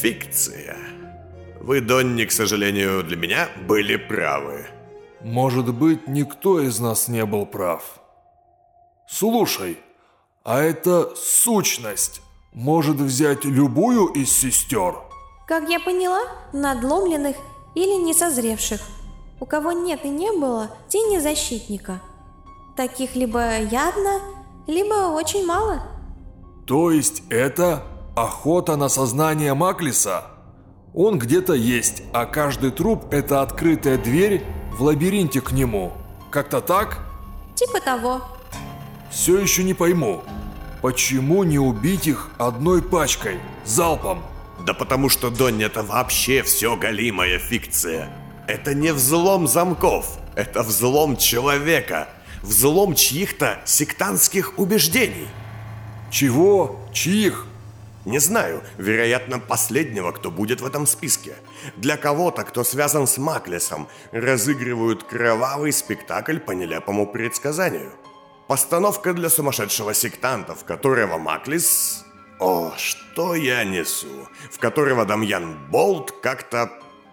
Фикция. 0.00 0.76
Вы, 1.60 1.80
Донни, 1.80 2.24
к 2.24 2.32
сожалению, 2.32 3.02
для 3.02 3.16
меня 3.16 3.48
были 3.66 3.96
правы. 3.96 4.66
Может 5.20 5.74
быть, 5.74 6.06
никто 6.06 6.60
из 6.60 6.78
нас 6.78 7.08
не 7.08 7.24
был 7.26 7.46
прав. 7.46 7.82
Слушай, 9.08 9.78
а 10.44 10.62
эта 10.62 11.14
сущность 11.16 12.22
может 12.52 12.96
взять 12.96 13.44
любую 13.44 14.06
из 14.06 14.30
сестер? 14.30 14.94
Как 15.46 15.68
я 15.68 15.80
поняла, 15.80 16.20
надломленных 16.52 17.36
или 17.74 18.02
несозревших. 18.02 18.80
У 19.40 19.46
кого 19.46 19.72
нет 19.72 20.04
и 20.04 20.08
не 20.08 20.30
было 20.32 20.70
тени 20.88 21.18
защитника. 21.18 22.00
Таких 22.76 23.16
либо 23.16 23.60
явно, 23.60 24.20
либо 24.66 25.12
очень 25.12 25.44
мало. 25.44 25.82
То 26.66 26.90
есть 26.90 27.22
это 27.30 27.82
охота 28.16 28.76
на 28.76 28.88
сознание 28.88 29.54
Маклиса? 29.54 30.37
Он 31.00 31.16
где-то 31.16 31.54
есть, 31.54 32.02
а 32.12 32.26
каждый 32.26 32.72
труп– 32.72 33.04
это 33.12 33.40
открытая 33.40 33.98
дверь 33.98 34.42
в 34.72 34.82
лабиринте 34.82 35.40
к 35.40 35.52
нему. 35.52 35.92
Как-то 36.28 36.60
так? 36.60 37.06
Типа 37.54 37.80
того. 37.80 38.20
Все 39.08 39.38
еще 39.38 39.62
не 39.62 39.74
пойму, 39.74 40.24
почему 40.82 41.44
не 41.44 41.60
убить 41.60 42.08
их 42.08 42.30
одной 42.36 42.82
пачкой, 42.82 43.38
залпом? 43.64 44.24
Да 44.66 44.74
потому 44.74 45.08
что, 45.08 45.30
Донни, 45.30 45.64
это 45.64 45.84
вообще 45.84 46.42
все 46.42 46.76
галимая 46.76 47.38
фикция. 47.38 48.10
Это 48.48 48.74
не 48.74 48.92
взлом 48.92 49.46
замков, 49.46 50.18
это 50.34 50.64
взлом 50.64 51.16
человека, 51.16 52.08
взлом 52.42 52.96
чьих-то 52.96 53.60
сектантских 53.66 54.58
убеждений. 54.58 55.28
Чего? 56.10 56.80
Чьих? 56.92 57.46
Не 58.08 58.20
знаю, 58.20 58.62
вероятно, 58.78 59.38
последнего, 59.38 60.12
кто 60.12 60.30
будет 60.30 60.62
в 60.62 60.66
этом 60.66 60.86
списке. 60.86 61.36
Для 61.76 61.98
кого-то, 61.98 62.42
кто 62.42 62.64
связан 62.64 63.06
с 63.06 63.18
Маклесом, 63.18 63.86
разыгрывают 64.12 65.02
кровавый 65.04 65.72
спектакль 65.72 66.38
по 66.38 66.52
нелепому 66.52 67.06
предсказанию. 67.06 67.92
Постановка 68.46 69.12
для 69.12 69.28
сумасшедшего 69.28 69.92
сектанта, 69.92 70.54
в 70.54 70.64
которого 70.64 71.18
Маклис... 71.18 72.02
О, 72.40 72.72
что 72.78 73.34
я 73.34 73.62
несу? 73.64 74.26
В 74.50 74.58
которого 74.58 75.04
Дамьян 75.04 75.68
Болт 75.70 76.10
как-то 76.22 76.70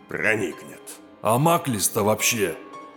проникнет. 0.07 0.81
А 1.21 1.37
Маклис-то 1.37 2.03
вообще? 2.03 2.55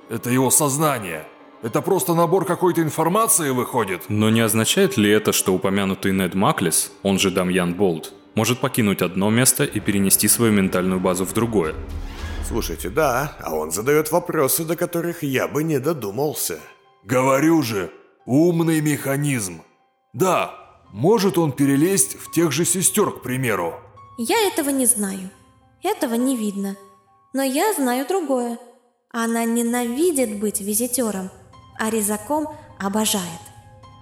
Это 0.08 0.30
его 0.30 0.52
сознание. 0.52 1.26
Это 1.62 1.82
просто 1.82 2.14
набор 2.14 2.44
какой-то 2.44 2.82
информации 2.82 3.50
выходит. 3.50 4.02
Но 4.08 4.30
не 4.30 4.40
означает 4.40 4.96
ли 4.96 5.10
это, 5.10 5.32
что 5.32 5.52
упомянутый 5.52 6.12
Нед 6.12 6.34
Маклис, 6.34 6.92
он 7.02 7.18
же 7.18 7.30
Дамьян 7.30 7.74
Болт, 7.74 8.12
может 8.34 8.60
покинуть 8.60 9.02
одно 9.02 9.30
место 9.30 9.64
и 9.64 9.80
перенести 9.80 10.28
свою 10.28 10.52
ментальную 10.52 11.00
базу 11.00 11.24
в 11.24 11.32
другое? 11.32 11.74
Слушайте, 12.46 12.90
да, 12.90 13.36
а 13.42 13.54
он 13.54 13.72
задает 13.72 14.12
вопросы, 14.12 14.64
до 14.64 14.76
которых 14.76 15.24
я 15.24 15.48
бы 15.48 15.64
не 15.64 15.80
додумался. 15.80 16.60
Говорю 17.04 17.62
же, 17.62 17.90
умный 18.24 18.80
механизм. 18.80 19.62
Да, 20.12 20.54
может 20.92 21.38
он 21.38 21.52
перелезть 21.52 22.16
в 22.18 22.30
тех 22.30 22.52
же 22.52 22.64
сестер, 22.64 23.10
к 23.10 23.22
примеру. 23.22 23.74
Я 24.16 24.38
этого 24.46 24.70
не 24.70 24.86
знаю. 24.86 25.30
Этого 25.82 26.14
не 26.14 26.36
видно. 26.36 26.76
Но 27.32 27.42
я 27.42 27.74
знаю 27.74 28.06
другое. 28.08 28.58
Она 29.10 29.44
ненавидит 29.44 30.38
быть 30.38 30.60
визитером, 30.60 31.30
а 31.78 31.90
резаком 31.90 32.48
обожает. 32.78 33.24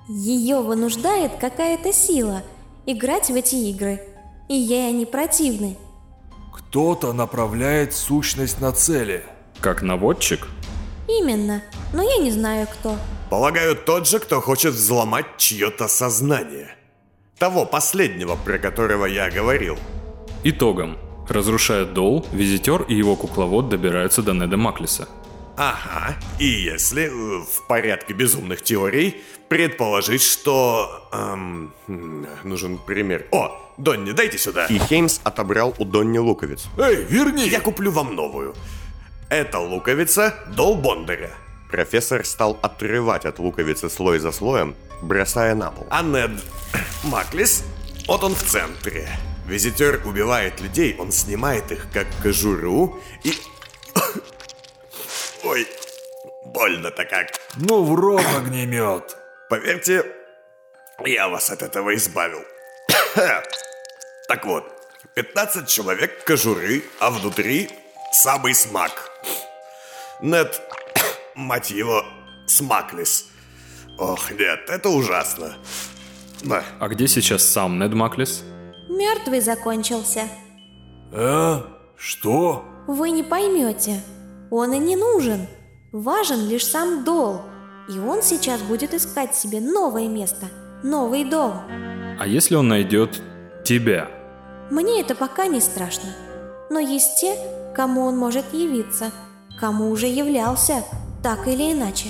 Ее 0.09 0.61
вынуждает 0.61 1.37
какая-то 1.37 1.93
сила 1.93 2.43
играть 2.87 3.29
в 3.29 3.35
эти 3.35 3.57
игры, 3.57 4.01
и 4.49 4.55
ей 4.55 4.89
они 4.89 5.05
противны. 5.05 5.77
Кто-то 6.53 7.13
направляет 7.13 7.95
сущность 7.95 8.61
на 8.61 8.73
цели. 8.73 9.25
Как 9.61 9.83
наводчик? 9.83 10.47
Именно, 11.09 11.63
но 11.93 12.03
я 12.03 12.19
не 12.19 12.31
знаю 12.31 12.67
кто. 12.67 12.97
Полагаю, 13.31 13.77
тот 13.77 14.07
же, 14.07 14.21
кто 14.21 14.41
хочет 14.41 14.75
взломать 14.75 15.37
чье-то 15.37 15.89
сознание. 15.89 16.77
Того 17.39 17.67
последнего, 17.67 18.37
про 18.37 18.59
которого 18.59 19.07
я 19.07 19.31
говорил. 19.31 19.77
Итогом. 20.45 20.97
Разрушая 21.29 21.85
Дол, 21.85 22.25
визитер 22.33 22.83
и 22.83 22.95
его 22.95 23.17
кукловод 23.17 23.69
добираются 23.69 24.23
до 24.23 24.33
Неда 24.33 24.57
Маклиса. 24.57 25.09
Ага, 25.57 26.17
и 26.39 26.45
если 26.45 27.05
э, 27.05 27.45
в 27.45 27.67
порядке 27.67 28.13
безумных 28.13 28.63
теорий 28.63 29.23
предположить, 29.49 30.23
что... 30.23 31.09
Эм, 31.13 31.73
нужен 32.45 32.79
пример. 32.79 33.27
О, 33.33 33.57
Донни, 33.79 34.13
дайте 34.13 34.39
сюда. 34.39 34.67
И 34.67 34.79
Хеймс 34.79 35.21
отобрал 35.25 35.75
у 35.79 35.85
Донни 35.85 36.19
луковицу. 36.19 36.69
Эй, 36.79 37.05
верни! 37.05 37.49
Я 37.49 37.61
куплю 37.61 37.91
вам 37.91 38.15
новую. 38.15 38.55
Это 39.31 39.59
луковица 39.59 40.35
Дол 40.55 40.77
Бондаря. 40.77 41.31
Профессор 41.71 42.25
стал 42.25 42.59
отрывать 42.63 43.25
от 43.25 43.39
луковицы 43.39 43.91
слой 43.91 44.19
за 44.19 44.33
слоем, 44.33 44.77
бросая 45.03 45.55
на 45.55 45.71
пол. 45.71 45.87
А 45.91 46.03
Нед 46.03 46.31
Маклис, 47.05 47.65
вот 48.07 48.23
он 48.23 48.35
в 48.35 48.43
центре. 48.43 49.09
Визитер 49.47 50.01
убивает 50.05 50.61
людей, 50.61 50.97
он 50.99 51.13
снимает 51.13 51.71
их 51.73 51.87
как 51.93 52.07
кожуру 52.23 53.01
и... 53.25 53.33
Ой, 55.47 55.65
больно-то 56.45 57.05
как. 57.05 57.29
Ну 57.57 57.85
в 57.85 57.95
рот 57.95 58.25
огнемет. 58.37 59.17
Поверьте, 59.49 60.05
я 61.05 61.29
вас 61.29 61.51
от 61.51 61.63
этого 61.63 61.95
избавил. 61.95 62.43
Так 64.29 64.45
вот, 64.45 64.65
15 65.15 65.69
человек 65.69 66.25
кожуры, 66.25 66.83
а 66.99 67.13
внутри 67.13 67.71
самый 68.13 68.55
смак. 68.55 69.09
Нет, 70.21 70.61
мать 71.37 71.71
его, 71.71 72.05
смаклис. 72.49 73.27
Ох, 73.99 74.33
нет, 74.33 74.69
это 74.69 74.89
ужасно. 74.89 75.57
Да. 76.43 76.65
А 76.81 76.89
где 76.89 77.07
сейчас 77.07 77.45
сам 77.45 77.79
Нед 77.79 77.95
Маклис? 77.95 78.43
Мертвый 78.89 79.41
закончился. 79.41 80.29
А? 81.13 81.65
Что? 81.97 82.65
Вы 82.89 83.11
не 83.11 83.23
поймете. 83.23 84.03
Он 84.51 84.73
и 84.73 84.79
не 84.79 84.97
нужен. 84.97 85.47
Важен 85.93 86.49
лишь 86.49 86.67
сам 86.67 87.05
Дол. 87.05 87.41
И 87.89 87.99
он 87.99 88.23
сейчас 88.23 88.63
будет 88.63 88.95
искать 88.95 89.35
себе 89.35 89.61
новое 89.61 90.09
место, 90.09 90.47
новый 90.83 91.25
дом. 91.25 91.61
А 92.19 92.27
если 92.27 92.57
он 92.57 92.69
найдет 92.69 93.23
тебя? 93.65 94.09
Мне 94.71 95.01
это 95.01 95.15
пока 95.15 95.47
не 95.47 95.61
страшно. 95.61 96.11
Но 96.69 96.81
есть 96.81 97.21
те, 97.21 97.37
кому 97.77 98.03
он 98.07 98.17
может 98.17 98.53
явиться, 98.53 99.13
кому 99.61 99.91
уже 99.91 100.07
являлся, 100.09 100.83
так 101.23 101.47
или 101.47 101.73
иначе. 101.73 102.09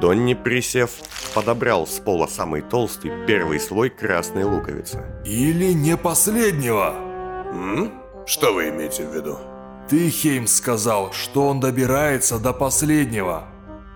Донни, 0.00 0.32
присев, 0.32 0.92
подобрал 1.34 1.86
с 1.86 1.98
пола 1.98 2.26
самый 2.26 2.62
толстый 2.62 3.12
первый 3.26 3.60
слой 3.60 3.90
красной 3.90 4.44
луковицы. 4.44 5.04
Или 5.26 5.72
не 5.72 5.96
последнего? 5.96 6.94
М? 7.50 7.92
Что 8.24 8.54
вы 8.54 8.70
имеете 8.70 9.04
в 9.04 9.14
виду? 9.14 9.38
Ты, 9.88 10.10
Хеймс, 10.10 10.56
сказал, 10.56 11.12
что 11.12 11.48
он 11.48 11.60
добирается 11.60 12.38
до 12.38 12.52
последнего. 12.52 13.44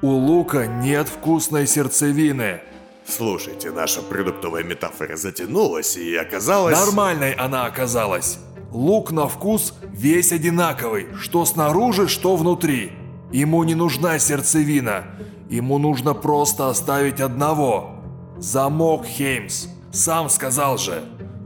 У 0.01 0.09
лука 0.09 0.67
нет 0.67 1.07
вкусной 1.07 1.67
сердцевины. 1.67 2.63
Слушайте, 3.07 3.71
наша 3.71 4.01
продуктовая 4.01 4.63
метафора 4.65 5.17
затянулась 5.17 5.99
и 5.99 6.17
оказалась... 6.17 6.79
Нормальной 6.79 7.33
она 7.33 7.67
оказалась. 7.67 8.39
Лук 8.71 9.13
на 9.13 9.29
вкус 9.29 9.75
весь 9.83 10.33
одинаковый, 10.33 11.09
что 11.21 11.45
снаружи, 11.45 12.09
что 12.09 12.37
внутри. 12.37 12.93
Ему 13.31 13.63
не 13.65 13.75
нужна 13.75 14.19
сердцевина. 14.19 15.05
Ему 15.51 15.77
нужно 15.77 16.15
просто 16.15 16.71
оставить 16.71 17.21
одного. 17.21 17.97
Замок, 18.39 19.05
Хеймс. 19.05 19.67
Сам 19.93 20.31
сказал 20.31 20.79
же. 20.79 21.05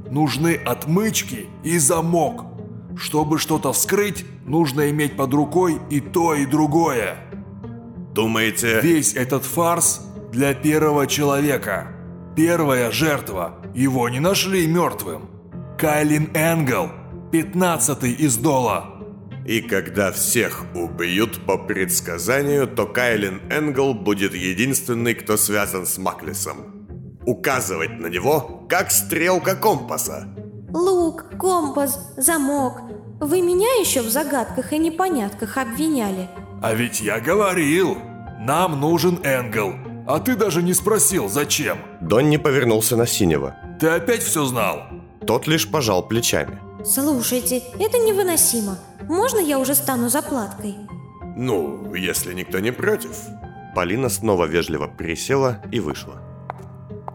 Нужны 0.08 0.54
отмычки 0.54 1.48
и 1.64 1.78
замок. 1.78 2.44
Чтобы 2.96 3.38
что-то 3.38 3.72
вскрыть, 3.72 4.24
нужно 4.44 4.90
иметь 4.90 5.16
под 5.16 5.34
рукой 5.34 5.78
и 5.90 6.00
то, 6.00 6.34
и 6.34 6.46
другое. 6.46 7.16
Думаете... 8.14 8.80
Весь 8.80 9.14
этот 9.14 9.44
фарс 9.44 10.00
для 10.32 10.54
первого 10.54 11.06
человека. 11.06 11.88
Первая 12.34 12.90
жертва. 12.90 13.56
Его 13.74 14.08
не 14.08 14.20
нашли 14.20 14.66
мертвым. 14.66 15.28
Кайлин 15.78 16.30
Энгел, 16.34 16.90
пятнадцатый 17.30 18.12
из 18.12 18.38
Дола. 18.38 18.94
И 19.46 19.60
когда 19.60 20.10
всех 20.10 20.64
убьют 20.74 21.44
по 21.46 21.58
предсказанию, 21.58 22.66
то 22.66 22.86
Кайлин 22.86 23.42
Энгл 23.50 23.94
будет 23.94 24.34
единственный, 24.34 25.14
кто 25.14 25.36
связан 25.36 25.86
с 25.86 25.98
Маклисом. 25.98 26.88
Указывать 27.26 28.00
на 28.00 28.06
него, 28.06 28.66
как 28.68 28.90
стрелка 28.90 29.54
компаса. 29.54 30.34
Лук, 30.76 31.24
компас, 31.38 31.98
замок. 32.18 32.82
Вы 33.18 33.40
меня 33.40 33.80
еще 33.80 34.02
в 34.02 34.10
загадках 34.10 34.74
и 34.74 34.78
непонятках 34.78 35.56
обвиняли. 35.56 36.28
А 36.62 36.74
ведь 36.74 37.00
я 37.00 37.18
говорил, 37.18 37.96
нам 38.38 38.78
нужен 38.78 39.18
Энгел. 39.24 39.72
А 40.06 40.20
ты 40.20 40.36
даже 40.36 40.62
не 40.62 40.74
спросил, 40.74 41.30
зачем. 41.30 41.78
Донни 42.02 42.36
повернулся 42.36 42.94
на 42.94 43.06
Синего. 43.06 43.56
Ты 43.80 43.88
опять 43.88 44.22
все 44.22 44.44
знал? 44.44 44.82
Тот 45.26 45.46
лишь 45.46 45.66
пожал 45.66 46.06
плечами. 46.06 46.58
Слушайте, 46.84 47.62
это 47.80 47.96
невыносимо. 47.96 48.76
Можно 49.08 49.38
я 49.38 49.58
уже 49.58 49.74
стану 49.74 50.10
заплаткой? 50.10 50.74
Ну, 51.36 51.94
если 51.94 52.34
никто 52.34 52.58
не 52.58 52.70
против. 52.70 53.16
Полина 53.74 54.10
снова 54.10 54.44
вежливо 54.44 54.88
присела 54.88 55.62
и 55.72 55.80
вышла. 55.80 56.20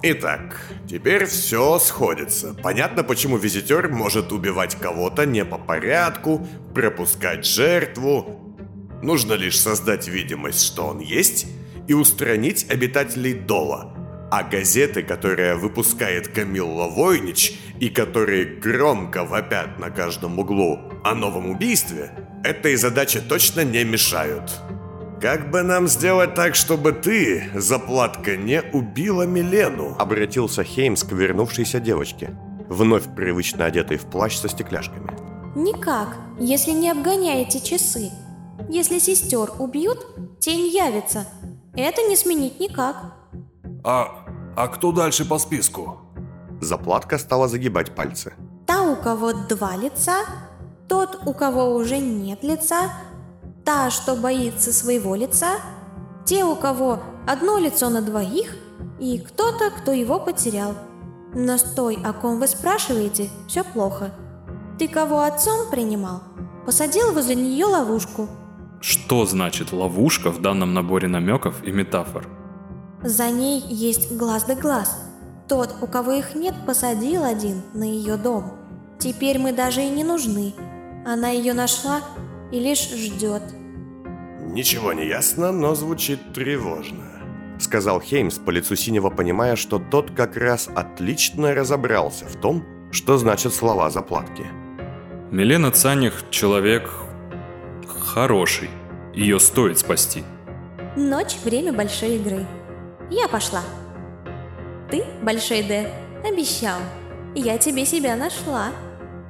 Итак, 0.04 0.60
теперь 0.90 1.26
все 1.26 1.78
сходится. 1.78 2.56
Понятно, 2.64 3.04
почему 3.04 3.38
визитер 3.38 3.88
может 3.90 4.32
убивать 4.32 4.76
кого-то 4.76 5.28
не 5.28 5.46
по 5.46 5.60
порядку, 5.60 6.48
пропускать 6.74 7.46
жертву. 7.46 8.58
Нужно 9.04 9.34
лишь 9.34 9.60
создать 9.60 10.08
видимость, 10.08 10.66
что 10.66 10.88
он 10.88 11.00
есть, 11.00 11.46
и 11.88 11.94
устранить 11.94 12.66
обитателей 12.72 13.34
Дола. 13.34 13.96
А 14.32 14.42
газеты, 14.44 15.04
которые 15.04 15.56
выпускает 15.56 16.30
Камилла 16.30 16.88
Войнич 16.88 17.60
и 17.80 17.90
которые 17.90 18.46
громко 18.46 19.24
вопят 19.24 19.78
на 19.78 19.92
каждом 19.92 20.40
углу 20.40 20.80
о 21.04 21.14
новом 21.14 21.52
убийстве, 21.52 22.12
этой 22.44 22.76
задаче 22.76 23.20
точно 23.20 23.64
не 23.64 23.84
мешают. 23.84 24.52
Как 25.22 25.52
бы 25.52 25.62
нам 25.62 25.88
сделать 25.88 26.34
так, 26.34 26.56
чтобы 26.56 26.94
ты, 26.94 27.52
заплатка, 27.54 28.36
не 28.38 28.64
убила 28.74 29.22
Милену? 29.22 29.96
Обратился 30.00 30.64
Хеймс 30.64 31.04
к 31.04 31.12
вернувшейся 31.12 31.80
девочке, 31.80 32.36
вновь 32.68 33.04
привычно 33.16 33.66
одетой 33.66 33.98
в 33.98 34.06
плащ 34.06 34.38
со 34.38 34.50
стекляшками. 34.50 35.16
Никак, 35.56 36.18
если 36.40 36.72
не 36.72 36.90
обгоняете 36.90 37.60
часы. 37.60 38.10
Если 38.68 38.98
сестер 38.98 39.52
убьют, 39.60 40.00
тень 40.40 40.74
явится. 40.74 41.28
Это 41.76 42.02
не 42.02 42.16
сменить 42.16 42.60
никак. 42.60 42.96
А, 43.84 44.26
а 44.56 44.68
кто 44.70 44.92
дальше 44.92 45.24
по 45.24 45.38
списку? 45.38 46.00
Заплатка 46.62 47.20
стала 47.20 47.48
загибать 47.48 47.94
пальцы. 47.94 48.34
Та, 48.66 48.82
у 48.82 48.96
кого 48.96 49.34
два 49.34 49.76
лица, 49.76 50.26
тот, 50.90 51.20
у 51.28 51.34
кого 51.36 51.76
уже 51.76 52.00
нет 52.00 52.44
лица, 52.44 52.92
та, 53.72 53.90
что 53.90 54.16
боится 54.16 54.74
своего 54.74 55.16
лица, 55.16 55.62
те, 56.26 56.44
у 56.44 56.58
кого 56.58 57.00
одно 57.26 57.58
лицо 57.58 57.90
на 57.90 58.02
двоих, 58.02 58.54
и 59.00 59.18
кто-то, 59.18 59.70
кто 59.70 59.94
его 59.94 60.20
потерял. 60.20 60.76
Но 61.34 61.58
с 61.58 61.64
той, 61.64 61.98
о 62.04 62.12
ком 62.12 62.40
вы 62.40 62.48
спрашиваете, 62.48 63.30
все 63.48 63.64
плохо. 63.64 64.12
Ты 64.78 64.90
кого 64.90 65.22
отцом 65.22 65.70
принимал? 65.72 66.22
Посадил 66.66 67.14
возле 67.14 67.36
нее 67.36 67.66
ловушку. 67.66 68.28
Что 68.82 69.26
значит 69.26 69.72
ловушка 69.72 70.32
в 70.32 70.42
данном 70.42 70.74
наборе 70.74 71.08
намеков 71.08 71.64
и 71.64 71.72
метафор? 71.72 72.28
За 73.04 73.30
ней 73.30 73.62
есть 73.62 74.12
глаз 74.18 74.44
да 74.44 74.56
глаз. 74.56 75.00
Тот, 75.48 75.76
у 75.82 75.88
кого 75.88 76.12
их 76.12 76.36
нет, 76.36 76.56
посадил 76.68 77.24
один 77.24 77.62
на 77.74 77.86
ее 77.86 78.18
дом. 78.18 78.52
Теперь 79.00 79.40
мы 79.40 79.54
даже 79.54 79.82
и 79.82 79.90
не 79.90 80.04
нужны. 80.04 80.54
Она 81.06 81.30
ее 81.30 81.54
нашла 81.54 82.02
и 82.52 82.60
лишь 82.60 82.90
ждет. 82.90 83.44
Ничего 84.42 84.94
не 84.94 85.08
ясно, 85.08 85.52
но 85.52 85.76
звучит 85.76 86.34
тревожно. 86.34 87.06
Сказал 87.60 88.02
Хеймс 88.02 88.40
по 88.40 88.50
лицу 88.50 88.76
Синего, 88.76 89.10
понимая, 89.10 89.56
что 89.56 89.80
тот 89.80 90.12
как 90.12 90.36
раз 90.36 90.68
отлично 90.76 91.54
разобрался 91.54 92.26
в 92.26 92.36
том, 92.36 92.66
что 92.92 93.18
значат 93.18 93.54
слова 93.54 93.90
заплатки. 93.90 94.46
Милена 95.32 95.72
Цаних 95.72 96.26
человек 96.32 96.90
хороший. 98.00 98.70
Ее 99.14 99.40
стоит 99.40 99.80
спасти. 99.80 100.24
Ночь– 100.98 101.38
время 101.44 101.72
большой 101.72 102.16
игры. 102.18 102.46
Я 103.10 103.28
пошла. 103.28 103.62
Ты, 104.90 105.06
Большой 105.22 105.64
Д, 105.64 105.90
обещал. 106.26 106.80
Я 107.36 107.58
тебе 107.58 107.86
себя 107.86 108.18
нашла. 108.18 108.72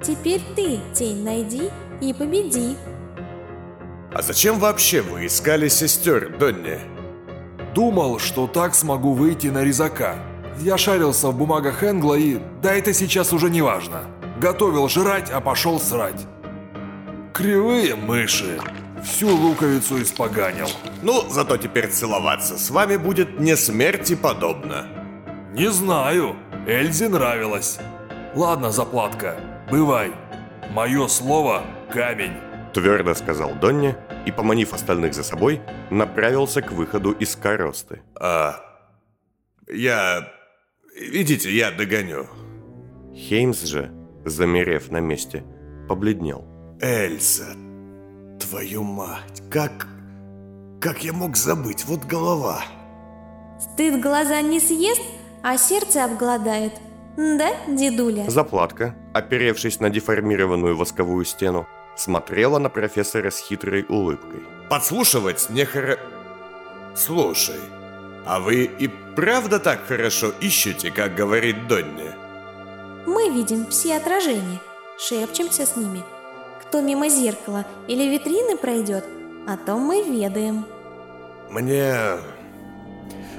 Теперь 0.01 0.41
ты 0.55 0.80
тень 0.93 1.24
найди 1.24 1.70
и 2.01 2.14
победи. 2.14 2.76
А 4.14 4.22
зачем 4.22 4.59
вообще 4.59 5.01
вы 5.01 5.26
искали 5.26 5.70
сестер, 5.70 6.38
Донни? 6.38 6.80
Думал, 7.74 8.20
что 8.20 8.47
так 8.47 8.76
смогу 8.76 9.14
выйти 9.14 9.47
на 9.47 9.64
резака. 9.64 10.16
Я 10.59 10.78
шарился 10.78 11.30
в 11.30 11.38
бумагах 11.38 11.84
Энгла 11.84 12.16
и... 12.16 12.39
Да 12.62 12.74
это 12.74 12.93
сейчас 12.93 13.32
уже 13.32 13.49
не 13.49 13.62
важно. 13.62 14.01
Готовил 14.39 14.89
жрать, 14.89 15.30
а 15.32 15.39
пошел 15.39 15.80
срать. 15.80 16.28
Кривые 17.34 17.95
мыши. 17.95 18.59
всю 19.03 19.30
луковицу 19.30 20.01
испоганил. 20.01 20.68
Ну, 21.01 21.24
зато 21.30 21.57
теперь 21.57 21.88
целоваться 21.88 22.57
с 22.57 22.70
вами 22.70 22.97
будет 22.97 23.39
не 23.39 23.55
смерти 23.55 24.16
подобно. 24.16 24.86
Не 25.53 25.72
знаю, 25.72 26.36
Эльзе 26.68 27.09
нравилось. 27.09 27.80
Ладно, 28.36 28.72
заплатка, 28.72 29.38
бывай. 29.72 30.12
Мое 30.70 31.07
слово– 31.07 31.64
камень. 31.91 32.51
Твердо 32.74 33.13
сказал 33.15 33.53
Донни 33.55 33.95
и, 34.26 34.32
поманив 34.32 34.74
остальных 34.74 35.13
за 35.13 35.24
собой, 35.24 35.61
направился 35.89 36.61
к 36.61 36.72
выходу 36.72 37.11
из 37.11 37.36
коросты. 37.36 38.01
А, 38.19 38.55
я... 39.67 40.28
Идите, 40.95 41.53
я 41.55 41.72
догоню. 41.72 42.28
Хеймс 43.13 43.63
же, 43.63 43.91
замерев 44.26 44.91
на 44.91 44.99
месте, 44.99 45.43
побледнел. 45.88 46.45
Эльза, 46.82 47.55
твою 48.39 48.84
мать, 48.84 49.43
как... 49.49 49.88
Как 50.80 51.03
я 51.03 51.13
мог 51.13 51.38
забыть? 51.38 51.86
Вот 51.86 52.05
голова. 52.05 52.63
Стыд 53.59 54.01
глаза 54.01 54.41
не 54.41 54.59
съест, 54.59 55.01
а 55.43 55.55
сердце 55.57 56.03
обгладает. 56.03 56.74
Да, 57.17 57.51
дедуля? 57.67 58.28
Заплатка, 58.30 58.95
оперевшись 59.13 59.80
на 59.80 59.91
деформированную 59.91 60.76
восковую 60.76 61.26
стену, 61.26 61.67
смотрела 62.02 62.60
на 62.60 62.70
профессора 62.70 63.30
с 63.30 63.39
хитрой 63.39 63.86
улыбкой. 63.88 64.41
Подслушивать 64.70 65.49
не 65.49 65.66
хоро... 65.66 65.97
Слушай, 66.95 67.60
а 68.26 68.39
вы 68.39 68.64
и 68.64 68.89
правда 69.16 69.60
так 69.60 69.86
хорошо 69.88 70.34
ищете, 70.41 70.91
как 70.91 71.16
говорит 71.16 71.68
Донни? 71.68 72.12
Мы 73.06 73.30
видим 73.30 73.68
все 73.68 73.97
отражения, 73.97 74.60
шепчемся 74.97 75.66
с 75.66 75.76
ними. 75.76 76.04
Кто 76.62 76.82
мимо 76.82 77.10
зеркала 77.10 77.66
или 77.88 78.04
витрины 78.10 78.58
пройдет, 78.58 79.06
о 79.47 79.58
том 79.58 79.82
мы 79.82 80.04
ведаем. 80.04 80.66
Мне... 81.49 81.95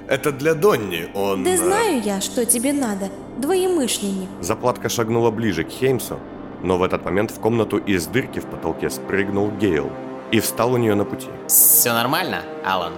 Это 0.08 0.32
для 0.32 0.54
Донни, 0.54 1.08
он... 1.14 1.44
Да 1.44 1.50
э, 1.50 1.56
знаю 1.56 2.02
я, 2.02 2.20
что 2.20 2.44
тебе 2.44 2.72
надо, 2.72 3.08
двоемышленник. 3.38 4.28
Заплатка 4.40 4.88
шагнула 4.88 5.30
ближе 5.30 5.64
к 5.64 5.70
Хеймсу, 5.70 6.18
но 6.62 6.78
в 6.78 6.82
этот 6.82 7.04
момент 7.04 7.30
в 7.30 7.40
комнату 7.40 7.78
из 7.78 8.06
дырки 8.06 8.38
в 8.38 8.46
потолке 8.46 8.90
спрыгнул 8.90 9.50
Гейл 9.50 9.90
и 10.30 10.40
встал 10.40 10.72
у 10.72 10.76
нее 10.76 10.94
на 10.94 11.04
пути. 11.04 11.28
Все 11.46 11.92
нормально, 11.92 12.42
Алан? 12.64 12.94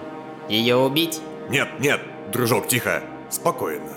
Ее 0.48 0.76
убить? 0.76 1.20
Нет, 1.48 1.68
нет, 1.80 2.00
дружок, 2.32 2.68
тихо, 2.68 3.02
спокойно. 3.30 3.92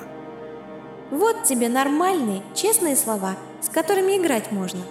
Вот 1.11 1.43
тебе 1.43 1.69
нормальные, 1.69 2.41
честные 2.53 2.95
слова, 2.95 3.35
с 3.61 3.69
которыми 3.69 4.17
играть 4.17 4.51
можно. 4.51 4.81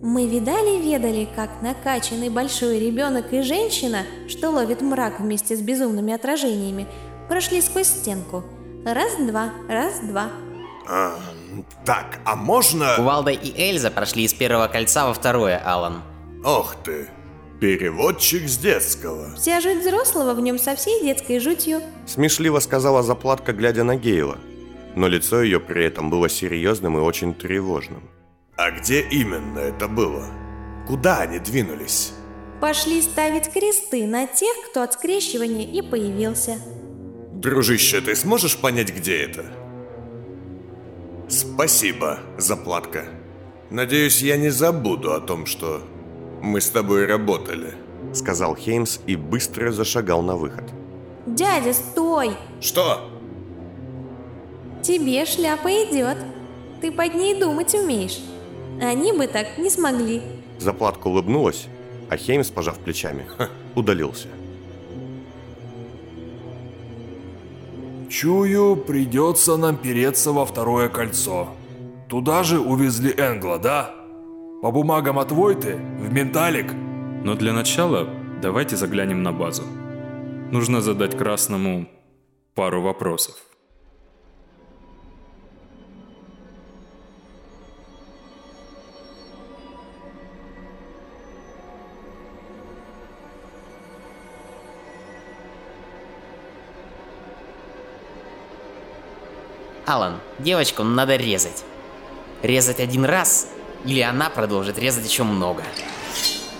Мы 0.00 0.26
видали-ведали, 0.26 1.26
как 1.34 1.62
накачанный 1.62 2.28
большой 2.28 2.78
ребенок 2.78 3.32
и 3.32 3.42
женщина, 3.42 4.02
что 4.28 4.50
ловит 4.50 4.82
мрак 4.82 5.20
вместе 5.20 5.56
с 5.56 5.60
безумными 5.60 6.12
отражениями, 6.12 6.86
прошли 7.28 7.60
сквозь 7.62 7.86
стенку. 7.86 8.44
Раз-два, 8.84 9.50
раз-два. 9.68 10.30
А, 10.86 11.14
так, 11.84 12.18
а 12.24 12.36
можно... 12.36 12.94
Кувалда 12.96 13.30
и 13.30 13.52
Эльза 13.56 13.90
прошли 13.90 14.24
из 14.24 14.34
первого 14.34 14.66
кольца 14.68 15.06
во 15.06 15.14
второе, 15.14 15.58
Алан. 15.64 16.02
Ох 16.44 16.74
ты, 16.84 17.08
переводчик 17.60 18.48
с 18.48 18.58
детского. 18.58 19.34
Вся 19.36 19.60
жуть 19.60 19.80
взрослого 19.82 20.34
в 20.34 20.40
нем 20.40 20.58
со 20.58 20.76
всей 20.76 21.02
детской 21.02 21.38
жутью. 21.38 21.80
Смешливо 22.06 22.58
сказала 22.60 23.02
заплатка, 23.02 23.52
глядя 23.52 23.84
на 23.84 23.96
Гейла, 23.96 24.38
но 24.96 25.08
лицо 25.08 25.42
ее 25.42 25.60
при 25.60 25.84
этом 25.84 26.10
было 26.10 26.28
серьезным 26.28 26.98
и 26.98 27.00
очень 27.00 27.34
тревожным. 27.34 28.02
А 28.56 28.70
где 28.70 29.00
именно 29.00 29.58
это 29.58 29.88
было? 29.88 30.26
Куда 30.86 31.20
они 31.20 31.38
двинулись? 31.38 32.12
Пошли 32.60 33.02
ставить 33.02 33.52
кресты 33.52 34.06
на 34.06 34.26
тех, 34.26 34.54
кто 34.70 34.82
от 34.82 34.92
скрещивания 34.92 35.66
и 35.66 35.82
появился. 35.82 36.58
Дружище, 37.32 38.00
ты 38.00 38.14
сможешь 38.14 38.56
понять, 38.56 38.94
где 38.94 39.18
это? 39.22 39.44
Спасибо, 41.28 42.20
заплатка. 42.38 43.04
Надеюсь, 43.70 44.22
я 44.22 44.36
не 44.36 44.50
забуду 44.50 45.12
о 45.12 45.20
том, 45.20 45.46
что 45.46 45.82
мы 46.42 46.60
с 46.60 46.70
тобой 46.70 47.06
работали. 47.06 47.74
Сказал 48.12 48.54
Хеймс 48.54 49.00
и 49.06 49.16
быстро 49.16 49.72
зашагал 49.72 50.22
на 50.22 50.36
выход. 50.36 50.64
Дядя, 51.26 51.72
стой! 51.72 52.36
Что? 52.60 53.10
Тебе 54.82 55.24
шляпа 55.24 55.68
идет. 55.68 56.18
Ты 56.80 56.92
под 56.92 57.14
ней 57.14 57.40
думать 57.40 57.74
умеешь. 57.74 58.20
Они 58.80 59.12
бы 59.12 59.26
так 59.26 59.56
не 59.56 59.70
смогли. 59.70 60.22
Заплатка 60.58 61.08
улыбнулась, 61.08 61.66
а 62.10 62.16
Хеймс, 62.16 62.50
пожав 62.50 62.78
плечами, 62.78 63.26
удалился. 63.74 64.28
Чую, 68.14 68.76
придется 68.76 69.56
нам 69.56 69.76
переться 69.76 70.30
во 70.30 70.44
второе 70.46 70.88
кольцо. 70.88 71.48
Туда 72.08 72.44
же 72.44 72.60
увезли 72.60 73.12
Энгла, 73.16 73.58
да? 73.58 73.90
По 74.62 74.70
бумагам 74.70 75.18
от 75.18 75.32
Войты 75.32 75.80
в 75.98 76.12
Менталик. 76.12 76.72
Но 77.24 77.34
для 77.34 77.52
начала 77.52 78.08
давайте 78.40 78.76
заглянем 78.76 79.24
на 79.24 79.32
базу. 79.32 79.64
Нужно 80.52 80.80
задать 80.80 81.18
Красному 81.18 81.88
пару 82.54 82.82
вопросов. 82.82 83.34
Алан, 99.86 100.20
девочку 100.38 100.82
надо 100.82 101.16
резать. 101.16 101.62
Резать 102.42 102.80
один 102.80 103.04
раз, 103.04 103.48
или 103.84 104.00
она 104.00 104.30
продолжит 104.30 104.78
резать 104.78 105.06
еще 105.06 105.24
много. 105.24 105.62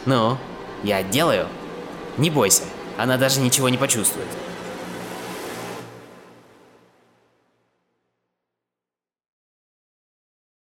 Ну, 0.04 0.36
я 0.82 1.02
делаю. 1.02 1.46
Не 2.18 2.28
бойся, 2.28 2.64
она 2.98 3.16
даже 3.16 3.40
ничего 3.40 3.70
не 3.70 3.78
почувствует. 3.78 4.28